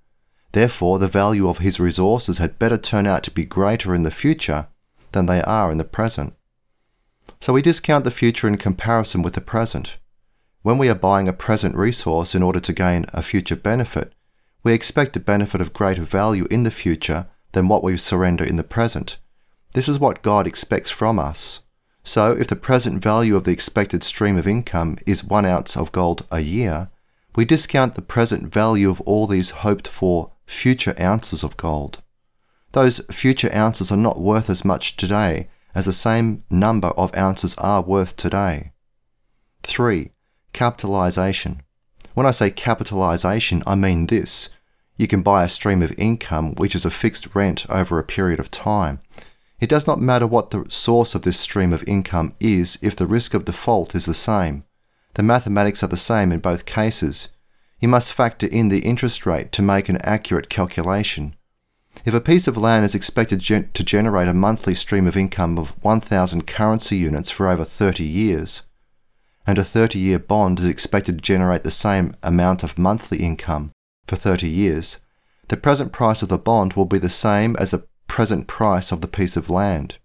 Therefore, 0.53 0.99
the 0.99 1.09
value 1.09 1.49
of 1.49 1.59
his 1.59 1.81
resources 1.81 2.39
had 2.39 2.59
better 2.59 2.77
turn 2.77 3.07
out 3.07 3.23
to 3.25 3.31
be 3.31 3.45
greater 3.45 3.95
in 3.95 4.03
the 4.03 4.11
future 4.11 4.69
than 5.13 5.27
they 5.27 5.43
are 5.43 5.73
in 5.73 5.79
the 5.79 5.85
present. 5.85 6.35
So 7.41 7.53
we 7.53 7.63
discount 7.63 8.05
the 8.05 8.11
future 8.11 8.47
in 8.47 8.57
comparison 8.57 9.23
with 9.23 9.35
the 9.35 9.41
present. 9.41 9.99
When 10.63 10.79
we 10.79 10.89
are 10.89 10.95
buying 10.95 11.27
a 11.27 11.33
present 11.33 11.75
resource 11.75 12.35
in 12.35 12.43
order 12.43 12.61
to 12.61 12.73
gain 12.73 13.07
a 13.13 13.23
future 13.23 13.57
benefit, 13.57 14.13
we 14.63 14.73
expect 14.73 15.17
a 15.17 15.21
benefit 15.21 15.61
of 15.61 15.73
greater 15.73 16.03
value 16.03 16.47
in 16.51 16.63
the 16.63 16.71
future 16.71 17.27
than 17.53 17.69
what 17.69 17.83
we 17.83 17.97
surrender 17.97 18.45
in 18.45 18.57
the 18.57 18.63
present. 18.63 19.19
This 19.75 19.89
is 19.89 19.99
what 19.99 20.23
God 20.23 20.47
expects 20.47 20.91
from 20.91 21.19
us. 21.19 21.61
So, 22.05 22.33
if 22.33 22.49
the 22.49 22.57
present 22.57 23.03
value 23.03 23.37
of 23.37 23.45
the 23.45 23.53
expected 23.53 24.03
stream 24.03 24.37
of 24.37 24.47
income 24.47 24.99
is 25.07 25.25
one 25.25 25.47
ounce 25.47 25.77
of 25.77 25.93
gold 25.93 26.27
a 26.31 26.41
year, 26.41 26.91
we 27.35 27.45
discount 27.45 27.95
the 27.95 28.03
present 28.03 28.53
value 28.53 28.91
of 28.91 29.01
all 29.03 29.27
these 29.27 29.51
hoped 29.51 29.89
for 29.89 30.32
future 30.47 30.95
ounces 31.01 31.43
of 31.43 31.57
gold. 31.57 32.03
Those 32.73 33.01
future 33.11 33.51
ounces 33.55 33.93
are 33.93 33.97
not 33.97 34.21
worth 34.21 34.49
as 34.49 34.65
much 34.65 34.97
today 34.97 35.49
as 35.75 35.85
the 35.85 35.93
same 35.93 36.45
number 36.51 36.89
of 36.89 37.15
ounces 37.17 37.55
are 37.57 37.83
worth 37.83 38.17
today. 38.17 38.73
3. 39.63 40.11
Capitalization. 40.53 41.63
When 42.15 42.27
I 42.27 42.31
say 42.31 42.51
capitalization, 42.51 43.63
I 43.67 43.75
mean 43.75 44.07
this. 44.07 44.51
You 44.97 45.07
can 45.07 45.23
buy 45.23 45.45
a 45.45 45.49
stream 45.49 45.83
of 45.83 45.99
income 45.99 46.55
which 46.55 46.75
is 46.75 46.85
a 46.85 46.91
fixed 46.91 47.35
rent 47.35 47.67
over 47.71 47.99
a 47.99 48.05
period 48.05 48.39
of 48.39 48.51
time. 48.51 49.01
It 49.61 49.69
does 49.69 49.87
not 49.87 50.01
matter 50.01 50.27
what 50.27 50.51
the 50.51 50.67
source 50.69 51.15
of 51.15 51.23
this 51.23 51.39
stream 51.39 51.73
of 51.73 51.85
income 51.87 52.35
is 52.41 52.79
if 52.83 52.97
the 52.97 53.07
risk 53.07 53.33
of 53.33 53.45
default 53.45 53.95
is 53.95 54.07
the 54.07 54.15
same. 54.15 54.65
The 55.15 55.23
mathematics 55.23 55.83
are 55.83 55.89
the 55.89 55.97
same 55.97 56.33
in 56.33 56.41
both 56.41 56.67
cases. 56.67 57.29
You 57.83 57.89
must 57.89 58.13
factor 58.13 58.47
in 58.47 58.69
the 58.69 58.79
interest 58.79 59.27
rate 59.27 59.51
to 59.53 59.61
make 59.61 59.89
an 59.89 59.99
accurate 60.05 60.49
calculation. 60.49 61.35
If 62.05 62.15
a 62.15 62.21
piece 62.21 62.47
of 62.47 62.57
land 62.57 62.85
is 62.85 62.95
expected 62.95 63.41
to 63.41 63.85
generate 63.85 64.29
a 64.29 64.35
monthly 64.35 64.77
stream 64.77 65.09
of 65.09 65.17
income 65.17 65.59
of 65.59 65.71
1,000 65.83 66.47
currency 66.47 66.97
units 66.97 67.29
for 67.29 67.49
over 67.49 67.65
30 67.65 68.05
years, 68.05 68.63
and 69.49 69.59
a 69.59 69.65
30 69.65 69.99
year 69.99 70.21
bond 70.21 70.61
is 70.61 70.67
expected 70.67 71.19
to 71.19 71.23
generate 71.23 71.65
the 71.65 71.73
same 71.73 72.15
amount 72.23 72.63
of 72.63 72.79
monthly 72.79 73.19
income 73.19 73.73
for 74.07 74.15
30 74.15 74.49
years, 74.49 74.99
the 75.49 75.57
present 75.57 75.91
price 75.91 76.23
of 76.23 76.29
the 76.29 76.39
bond 76.39 76.75
will 76.75 76.87
be 76.87 76.99
the 76.99 77.11
same 77.11 77.57
as 77.59 77.73
the 77.73 77.85
present 78.07 78.47
price 78.47 78.93
of 78.93 79.01
the 79.01 79.09
piece 79.09 79.37
of 79.37 79.51
land. 79.51 79.99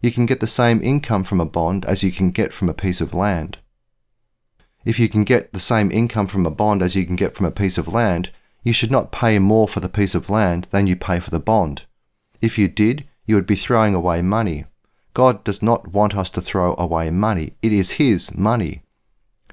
You 0.00 0.10
can 0.10 0.24
get 0.24 0.40
the 0.40 0.46
same 0.46 0.80
income 0.80 1.24
from 1.24 1.42
a 1.42 1.46
bond 1.46 1.84
as 1.84 2.02
you 2.02 2.10
can 2.10 2.30
get 2.30 2.54
from 2.54 2.70
a 2.70 2.74
piece 2.74 3.02
of 3.02 3.12
land. 3.12 3.58
If 4.86 5.00
you 5.00 5.08
can 5.08 5.24
get 5.24 5.52
the 5.52 5.58
same 5.58 5.90
income 5.90 6.28
from 6.28 6.46
a 6.46 6.50
bond 6.50 6.80
as 6.80 6.94
you 6.94 7.04
can 7.04 7.16
get 7.16 7.34
from 7.34 7.44
a 7.44 7.50
piece 7.50 7.76
of 7.76 7.88
land, 7.88 8.30
you 8.62 8.72
should 8.72 8.92
not 8.92 9.10
pay 9.10 9.40
more 9.40 9.66
for 9.66 9.80
the 9.80 9.88
piece 9.88 10.14
of 10.14 10.30
land 10.30 10.68
than 10.70 10.86
you 10.86 10.94
pay 10.94 11.18
for 11.18 11.30
the 11.30 11.40
bond. 11.40 11.86
If 12.40 12.56
you 12.56 12.68
did, 12.68 13.04
you 13.26 13.34
would 13.34 13.48
be 13.48 13.56
throwing 13.56 13.96
away 13.96 14.22
money. 14.22 14.64
God 15.12 15.42
does 15.42 15.60
not 15.60 15.88
want 15.88 16.14
us 16.14 16.30
to 16.30 16.40
throw 16.40 16.76
away 16.78 17.10
money. 17.10 17.54
It 17.62 17.72
is 17.72 17.92
His 17.92 18.32
money. 18.36 18.82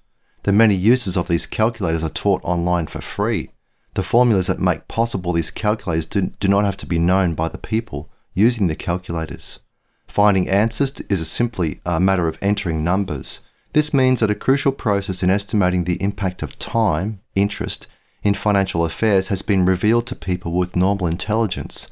The 0.42 0.54
many 0.54 0.74
uses 0.74 1.16
of 1.16 1.28
these 1.28 1.46
calculators 1.46 2.04
are 2.04 2.10
taught 2.10 2.44
online 2.44 2.88
for 2.88 3.00
free. 3.00 3.52
The 3.94 4.02
formulas 4.02 4.48
that 4.48 4.60
make 4.60 4.88
possible 4.88 5.34
these 5.34 5.52
calculators 5.52 6.08
do, 6.08 6.32
do 6.40 6.48
not 6.48 6.66
have 6.66 6.76
to 6.78 6.88
be 6.88 6.98
known 6.98 7.36
by 7.36 7.48
the 7.48 7.60
people 7.60 8.10
using 8.34 8.66
the 8.66 8.76
calculators. 8.76 9.60
Finding 10.08 10.50
answers 10.50 11.00
is 11.02 11.30
simply 11.30 11.80
a 11.86 12.00
matter 12.00 12.28
of 12.28 12.40
entering 12.42 12.84
numbers. 12.84 13.42
This 13.74 13.94
means 13.94 14.20
that 14.20 14.32
a 14.32 14.36
crucial 14.36 14.72
process 14.72 15.22
in 15.22 15.30
estimating 15.30 15.84
the 15.84 16.02
impact 16.02 16.42
of 16.42 16.58
time, 16.58 17.22
interest, 17.36 17.86
in 18.24 18.34
financial 18.34 18.84
affairs 18.84 19.28
has 19.28 19.44
been 19.44 19.64
revealed 19.64 20.08
to 20.08 20.16
people 20.16 20.54
with 20.54 20.76
normal 20.76 21.06
intelligence. 21.06 21.88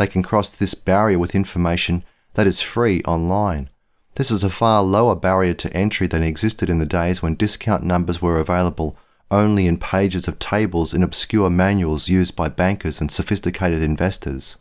They 0.00 0.06
can 0.06 0.22
cross 0.22 0.48
this 0.48 0.72
barrier 0.72 1.18
with 1.18 1.34
information 1.34 2.04
that 2.32 2.46
is 2.46 2.62
free 2.62 3.02
online. 3.02 3.68
This 4.14 4.30
is 4.30 4.42
a 4.42 4.48
far 4.48 4.82
lower 4.82 5.14
barrier 5.14 5.52
to 5.52 5.76
entry 5.76 6.06
than 6.06 6.22
existed 6.22 6.70
in 6.70 6.78
the 6.78 6.86
days 6.86 7.20
when 7.20 7.34
discount 7.34 7.84
numbers 7.84 8.22
were 8.22 8.38
available 8.38 8.96
only 9.30 9.66
in 9.66 9.76
pages 9.76 10.26
of 10.26 10.38
tables 10.38 10.94
in 10.94 11.02
obscure 11.02 11.50
manuals 11.50 12.08
used 12.08 12.34
by 12.34 12.48
bankers 12.48 12.98
and 12.98 13.10
sophisticated 13.10 13.82
investors. 13.82 14.56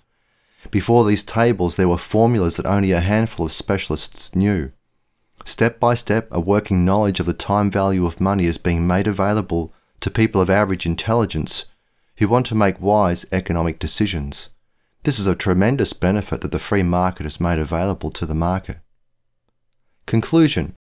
Before 0.72 1.06
these 1.06 1.24
tables, 1.24 1.78
there 1.78 1.88
were 1.88 1.98
formulas 1.98 2.58
that 2.58 2.66
only 2.66 2.92
a 2.92 3.00
handful 3.00 3.46
of 3.46 3.54
specialists 3.54 4.36
knew. 4.36 4.74
Step 5.46 5.80
by 5.80 5.96
step, 5.96 6.28
a 6.32 6.42
working 6.42 6.84
knowledge 6.84 7.22
of 7.22 7.26
the 7.26 7.32
time 7.32 7.72
value 7.72 8.06
of 8.06 8.20
money 8.20 8.44
is 8.44 8.58
being 8.58 8.86
made 8.86 9.08
available 9.08 9.72
to 10.02 10.12
people 10.12 10.42
of 10.42 10.50
average 10.50 10.86
intelligence 10.86 11.64
who 12.18 12.28
want 12.28 12.46
to 12.48 12.56
make 12.56 12.82
wise 12.82 13.26
economic 13.32 13.80
decisions. 13.80 14.50
This 15.04 15.18
is 15.18 15.28
a 15.28 15.36
tremendous 15.36 15.94
benefit 15.94 16.42
that 16.42 16.52
the 16.52 16.60
free 16.60 16.84
market 16.84 17.24
has 17.24 17.40
made 17.40 17.58
available 17.58 18.10
to 18.12 18.26
the 18.26 18.36
market. 18.36 18.80
Conclusion 20.06 20.76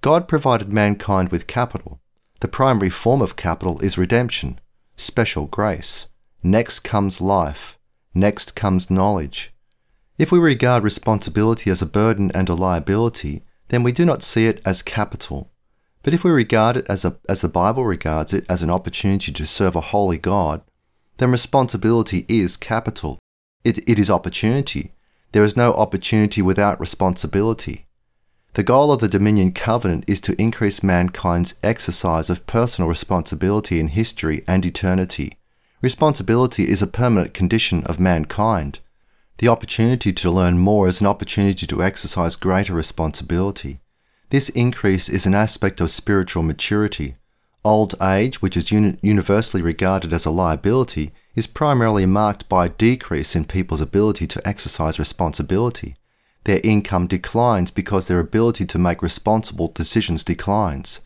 God 0.00 0.26
provided 0.26 0.72
mankind 0.72 1.30
with 1.30 1.46
capital. 1.46 2.00
The 2.40 2.48
primary 2.48 2.88
form 2.88 3.20
of 3.20 3.36
capital 3.36 3.78
is 3.80 3.98
redemption, 3.98 4.58
special 4.96 5.46
grace. 5.46 6.08
Next 6.42 6.80
comes 6.80 7.20
life. 7.20 7.78
Next 8.14 8.54
comes 8.54 8.90
knowledge. 8.90 9.52
If 10.16 10.32
we 10.32 10.38
regard 10.38 10.82
responsibility 10.82 11.70
as 11.70 11.82
a 11.82 11.86
burden 11.86 12.32
and 12.34 12.48
a 12.48 12.54
liability, 12.54 13.42
then 13.68 13.82
we 13.82 13.92
do 13.92 14.06
not 14.06 14.22
see 14.22 14.46
it 14.46 14.62
as 14.64 14.82
capital. 14.82 15.52
But 16.02 16.14
if 16.14 16.24
we 16.24 16.30
regard 16.30 16.78
it 16.78 16.86
as, 16.88 17.04
a, 17.04 17.18
as 17.28 17.42
the 17.42 17.48
Bible 17.48 17.84
regards 17.84 18.32
it 18.32 18.46
as 18.48 18.62
an 18.62 18.70
opportunity 18.70 19.32
to 19.32 19.46
serve 19.46 19.76
a 19.76 19.82
holy 19.82 20.16
God, 20.16 20.62
then 21.18 21.30
responsibility 21.30 22.24
is 22.26 22.56
capital. 22.56 23.18
It, 23.64 23.78
it 23.88 23.98
is 23.98 24.10
opportunity. 24.10 24.92
There 25.32 25.44
is 25.44 25.56
no 25.56 25.72
opportunity 25.74 26.42
without 26.42 26.80
responsibility. 26.80 27.86
The 28.54 28.62
goal 28.64 28.90
of 28.90 29.00
the 29.00 29.08
Dominion 29.08 29.52
Covenant 29.52 30.04
is 30.08 30.20
to 30.22 30.40
increase 30.40 30.82
mankind's 30.82 31.54
exercise 31.62 32.28
of 32.28 32.46
personal 32.46 32.88
responsibility 32.88 33.78
in 33.78 33.88
history 33.88 34.42
and 34.48 34.66
eternity. 34.66 35.36
Responsibility 35.82 36.68
is 36.68 36.82
a 36.82 36.86
permanent 36.88 37.32
condition 37.32 37.84
of 37.84 38.00
mankind. 38.00 38.80
The 39.38 39.48
opportunity 39.48 40.12
to 40.12 40.30
learn 40.30 40.58
more 40.58 40.88
is 40.88 41.00
an 41.00 41.06
opportunity 41.06 41.66
to 41.66 41.82
exercise 41.82 42.36
greater 42.36 42.74
responsibility. 42.74 43.80
This 44.30 44.48
increase 44.50 45.08
is 45.08 45.26
an 45.26 45.34
aspect 45.34 45.80
of 45.80 45.90
spiritual 45.90 46.42
maturity. 46.42 47.16
Old 47.64 47.94
age, 48.02 48.42
which 48.42 48.56
is 48.56 48.72
uni- 48.72 48.98
universally 49.00 49.62
regarded 49.62 50.12
as 50.12 50.26
a 50.26 50.30
liability, 50.30 51.12
is 51.34 51.46
primarily 51.46 52.06
marked 52.06 52.48
by 52.48 52.66
a 52.66 52.70
decrease 52.70 53.36
in 53.36 53.44
people's 53.44 53.80
ability 53.80 54.26
to 54.26 54.46
exercise 54.46 54.98
responsibility. 54.98 55.96
Their 56.44 56.60
income 56.64 57.06
declines 57.06 57.70
because 57.70 58.08
their 58.08 58.20
ability 58.20 58.64
to 58.66 58.78
make 58.78 59.02
responsible 59.02 59.68
decisions 59.68 60.24
declines. 60.24 61.00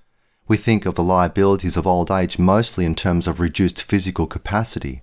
We 0.46 0.56
think 0.56 0.86
of 0.86 0.94
the 0.94 1.02
liabilities 1.02 1.76
of 1.76 1.86
old 1.86 2.10
age 2.10 2.38
mostly 2.38 2.84
in 2.84 2.94
terms 2.94 3.26
of 3.26 3.40
reduced 3.40 3.82
physical 3.82 4.26
capacity. 4.26 5.02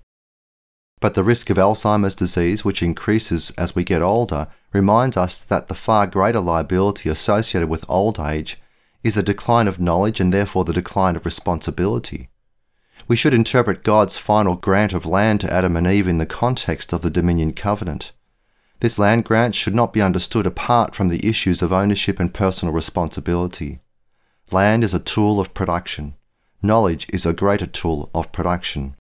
But 1.00 1.14
the 1.14 1.24
risk 1.24 1.50
of 1.50 1.56
Alzheimer's 1.56 2.14
disease, 2.14 2.64
which 2.64 2.82
increases 2.82 3.50
as 3.58 3.74
we 3.74 3.82
get 3.82 4.02
older, 4.02 4.46
reminds 4.72 5.16
us 5.16 5.36
that 5.38 5.66
the 5.66 5.74
far 5.74 6.06
greater 6.06 6.40
liability 6.40 7.08
associated 7.08 7.68
with 7.68 7.84
old 7.88 8.20
age 8.20 8.60
is 9.02 9.16
the 9.16 9.22
decline 9.22 9.66
of 9.66 9.80
knowledge 9.80 10.20
and 10.20 10.32
therefore 10.32 10.64
the 10.64 10.72
decline 10.72 11.16
of 11.16 11.24
responsibility. 11.24 12.28
We 13.08 13.16
should 13.16 13.34
interpret 13.34 13.82
God's 13.82 14.16
final 14.16 14.54
grant 14.54 14.92
of 14.92 15.06
land 15.06 15.40
to 15.40 15.52
Adam 15.52 15.76
and 15.76 15.86
Eve 15.86 16.06
in 16.06 16.18
the 16.18 16.26
context 16.26 16.92
of 16.92 17.02
the 17.02 17.10
Dominion 17.10 17.52
Covenant. 17.52 18.12
This 18.80 18.98
land 18.98 19.24
grant 19.24 19.54
should 19.54 19.74
not 19.74 19.92
be 19.92 20.02
understood 20.02 20.46
apart 20.46 20.94
from 20.94 21.08
the 21.08 21.24
issues 21.26 21.62
of 21.62 21.72
ownership 21.72 22.18
and 22.18 22.34
personal 22.34 22.74
responsibility. 22.74 23.80
Land 24.50 24.82
is 24.84 24.92
a 24.92 24.98
tool 24.98 25.40
of 25.40 25.54
production. 25.54 26.14
Knowledge 26.62 27.06
is 27.12 27.24
a 27.24 27.32
greater 27.32 27.66
tool 27.66 28.10
of 28.14 28.32
production. 28.32 28.94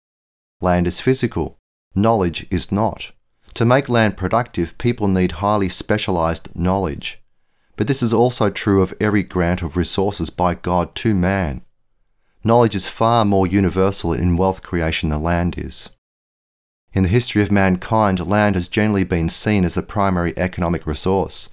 Land 0.62 0.88
is 0.88 1.00
physical. 1.00 1.58
Knowledge 1.96 2.46
is 2.52 2.72
not. 2.72 3.12
To 3.56 3.66
make 3.66 3.90
land 3.90 4.18
productive, 4.18 4.78
people 4.78 5.08
need 5.08 5.34
highly 5.34 5.68
specialized 5.68 6.56
knowledge. 6.56 7.22
But 7.76 7.88
this 7.88 8.02
is 8.02 8.14
also 8.14 8.50
true 8.50 8.82
of 8.82 8.94
every 9.02 9.24
grant 9.24 9.62
of 9.62 9.76
resources 9.76 10.30
by 10.30 10.56
God 10.56 10.96
to 10.96 11.14
man. 11.14 11.64
Knowledge 12.44 12.74
is 12.74 12.88
far 12.88 13.24
more 13.24 13.46
universal 13.46 14.14
in 14.14 14.36
wealth 14.36 14.64
creation 14.64 15.10
than 15.10 15.22
land 15.22 15.60
is. 15.60 15.92
In 16.92 17.04
the 17.04 17.10
history 17.10 17.44
of 17.44 17.52
mankind, 17.52 18.26
land 18.26 18.56
has 18.56 18.68
generally 18.68 19.04
been 19.04 19.30
seen 19.30 19.64
as 19.64 19.76
the 19.76 19.84
primary 19.84 20.34
economic 20.36 20.88
resource. 20.88 21.50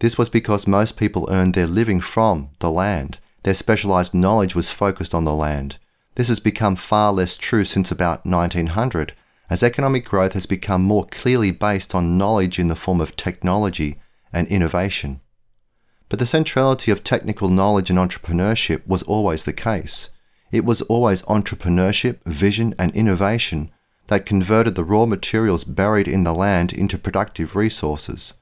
This 0.00 0.18
was 0.18 0.28
because 0.28 0.66
most 0.66 0.98
people 0.98 1.26
earned 1.30 1.54
their 1.54 1.66
living 1.66 2.00
from 2.00 2.50
the 2.58 2.70
land. 2.70 3.18
Their 3.42 3.54
specialized 3.54 4.12
knowledge 4.12 4.54
was 4.54 4.70
focused 4.70 5.14
on 5.14 5.24
the 5.24 5.34
land. 5.34 5.78
This 6.16 6.28
has 6.28 6.40
become 6.40 6.76
far 6.76 7.10
less 7.10 7.38
true 7.38 7.64
since 7.64 7.90
about 7.90 8.26
1900, 8.26 9.14
as 9.48 9.62
economic 9.62 10.04
growth 10.04 10.34
has 10.34 10.44
become 10.44 10.82
more 10.82 11.06
clearly 11.06 11.52
based 11.52 11.94
on 11.94 12.18
knowledge 12.18 12.58
in 12.58 12.68
the 12.68 12.76
form 12.76 13.00
of 13.00 13.16
technology 13.16 13.98
and 14.30 14.46
innovation. 14.48 15.22
But 16.10 16.18
the 16.18 16.26
centrality 16.26 16.90
of 16.90 17.02
technical 17.02 17.48
knowledge 17.48 17.88
and 17.88 17.98
entrepreneurship 17.98 18.86
was 18.86 19.02
always 19.04 19.44
the 19.44 19.54
case. 19.54 20.10
It 20.50 20.64
was 20.64 20.82
always 20.82 21.22
entrepreneurship, 21.22 22.22
vision, 22.24 22.74
and 22.78 22.94
innovation 22.94 23.70
that 24.06 24.26
converted 24.26 24.74
the 24.74 24.84
raw 24.84 25.06
materials 25.06 25.64
buried 25.64 26.08
in 26.08 26.24
the 26.24 26.34
land 26.34 26.72
into 26.72 26.98
productive 26.98 27.54
resources. 27.54 28.34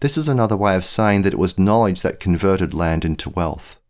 This 0.00 0.18
is 0.18 0.28
another 0.28 0.56
way 0.56 0.76
of 0.76 0.84
saying 0.84 1.22
that 1.22 1.32
it 1.32 1.38
was 1.38 1.58
knowledge 1.58 2.02
that 2.02 2.20
converted 2.20 2.74
land 2.74 3.04
into 3.04 3.30
wealth. 3.30 3.80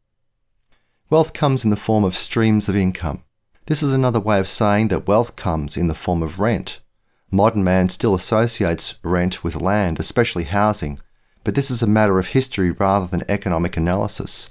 Wealth 1.11 1.33
comes 1.33 1.65
in 1.65 1.71
the 1.71 1.77
form 1.77 2.05
of 2.05 2.15
streams 2.15 2.69
of 2.69 2.77
income. 2.77 3.25
This 3.67 3.83
is 3.83 3.93
another 3.93 4.21
way 4.21 4.39
of 4.39 4.47
saying 4.47 4.89
that 4.89 5.09
wealth 5.09 5.35
comes 5.35 5.77
in 5.77 5.89
the 5.89 5.95
form 5.95 6.23
of 6.23 6.39
rent. 6.39 6.81
Modern 7.31 7.65
man 7.65 7.89
still 7.89 8.15
associates 8.15 8.99
rent 9.03 9.43
with 9.43 9.61
land, 9.61 9.99
especially 9.99 10.45
housing, 10.45 11.01
but 11.43 11.55
this 11.55 11.71
is 11.71 11.83
a 11.83 11.87
matter 11.87 12.19
of 12.19 12.29
history 12.29 12.71
rather 12.71 13.07
than 13.07 13.23
economic 13.29 13.77
analysis. 13.77 14.49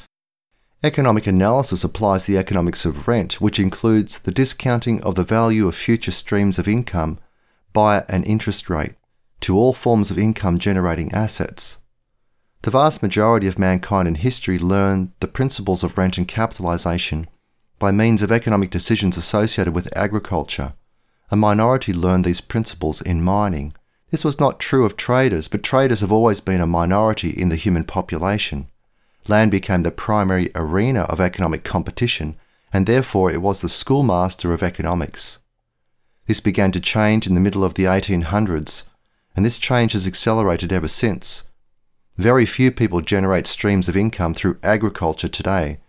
Economic 0.86 1.26
analysis 1.26 1.84
applies 1.84 2.26
the 2.26 2.38
economics 2.38 2.86
of 2.86 3.08
rent, 3.08 3.42
which 3.42 3.60
includes 3.60 4.20
the 4.20 4.32
discounting 4.32 5.02
of 5.02 5.16
the 5.16 5.24
value 5.24 5.68
of 5.68 5.74
future 5.74 6.12
streams 6.12 6.60
of 6.60 6.68
income 6.68 7.18
by 7.74 8.06
an 8.08 8.24
interest 8.26 8.70
rate 8.70 8.94
to 9.40 9.58
all 9.58 9.74
forms 9.74 10.12
of 10.12 10.20
income 10.20 10.60
generating 10.60 11.12
assets. 11.12 11.80
The 12.62 12.70
vast 12.70 13.02
majority 13.02 13.48
of 13.48 13.58
mankind 13.58 14.08
in 14.08 14.14
history 14.14 14.60
learned 14.60 15.12
the 15.22 15.28
principles 15.28 15.84
of 15.84 15.98
rent 15.98 16.20
and 16.20 16.28
capitalization 16.28 17.28
by 17.80 17.90
means 17.90 18.22
of 18.22 18.32
economic 18.32 18.70
decisions 18.70 19.18
associated 19.18 19.74
with 19.74 19.98
agriculture. 19.98 20.76
A 21.32 21.36
minority 21.36 21.94
learned 21.94 22.26
these 22.26 22.42
principles 22.42 23.02
in 23.02 23.24
mining. 23.24 23.74
This 24.12 24.24
was 24.24 24.40
not 24.40 24.60
true 24.60 24.86
of 24.86 24.96
traders, 24.96 25.48
but 25.48 25.64
traders 25.64 26.02
have 26.02 26.12
always 26.12 26.42
been 26.42 26.62
a 26.62 26.68
minority 26.68 27.32
in 27.32 27.50
the 27.50 27.56
human 27.56 27.86
population. 27.86 28.68
Land 29.28 29.50
became 29.52 29.82
the 29.84 29.92
primary 29.92 30.52
arena 30.54 31.02
of 31.02 31.20
economic 31.20 31.64
competition, 31.64 32.36
and 32.72 32.86
therefore 32.86 33.32
it 33.32 33.42
was 33.42 33.62
the 33.62 33.70
schoolmaster 33.70 34.54
of 34.54 34.62
economics. 34.62 35.40
This 36.28 36.40
began 36.40 36.72
to 36.72 36.80
change 36.80 37.26
in 37.26 37.34
the 37.34 37.40
middle 37.40 37.64
of 37.64 37.74
the 37.74 37.86
1800s, 37.86 38.84
and 39.36 39.46
this 39.46 39.58
change 39.58 39.94
has 39.94 40.06
accelerated 40.06 40.72
ever 40.72 40.88
since. 40.88 41.44
Very 42.18 42.46
few 42.46 42.72
people 42.72 43.02
generate 43.02 43.48
streams 43.48 43.90
of 43.90 43.98
income 43.98 44.34
through 44.34 44.60
agriculture 44.64 45.28
today. 45.28 45.80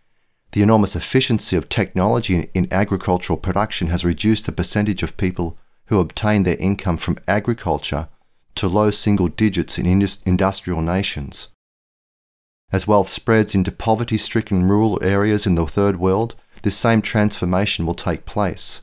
The 0.52 0.62
enormous 0.62 0.96
efficiency 0.96 1.56
of 1.56 1.68
technology 1.68 2.50
in 2.54 2.68
agricultural 2.72 3.38
production 3.38 3.88
has 3.88 4.04
reduced 4.04 4.46
the 4.46 4.52
percentage 4.52 5.02
of 5.02 5.16
people 5.16 5.58
who 5.86 6.00
obtain 6.00 6.42
their 6.42 6.56
income 6.56 6.96
from 6.96 7.18
agriculture 7.28 8.08
to 8.56 8.68
low 8.68 8.90
single 8.90 9.28
digits 9.28 9.78
in 9.78 9.86
industrial 10.24 10.80
nations. 10.80 11.48
As 12.72 12.86
wealth 12.86 13.08
spreads 13.08 13.54
into 13.54 13.70
poverty 13.70 14.18
stricken 14.18 14.68
rural 14.68 14.98
areas 15.02 15.46
in 15.46 15.54
the 15.54 15.66
Third 15.66 15.96
World, 15.98 16.34
this 16.62 16.76
same 16.76 17.00
transformation 17.00 17.86
will 17.86 17.94
take 17.94 18.24
place. 18.24 18.80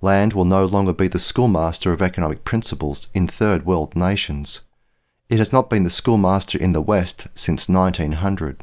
Land 0.00 0.32
will 0.32 0.44
no 0.44 0.64
longer 0.64 0.92
be 0.92 1.08
the 1.08 1.18
schoolmaster 1.18 1.92
of 1.92 2.00
economic 2.00 2.44
principles 2.44 3.08
in 3.14 3.26
Third 3.26 3.66
World 3.66 3.96
nations. 3.96 4.60
It 5.28 5.38
has 5.38 5.52
not 5.52 5.68
been 5.68 5.82
the 5.82 5.90
schoolmaster 5.90 6.56
in 6.56 6.72
the 6.72 6.80
West 6.80 7.26
since 7.34 7.68
1900. 7.68 8.62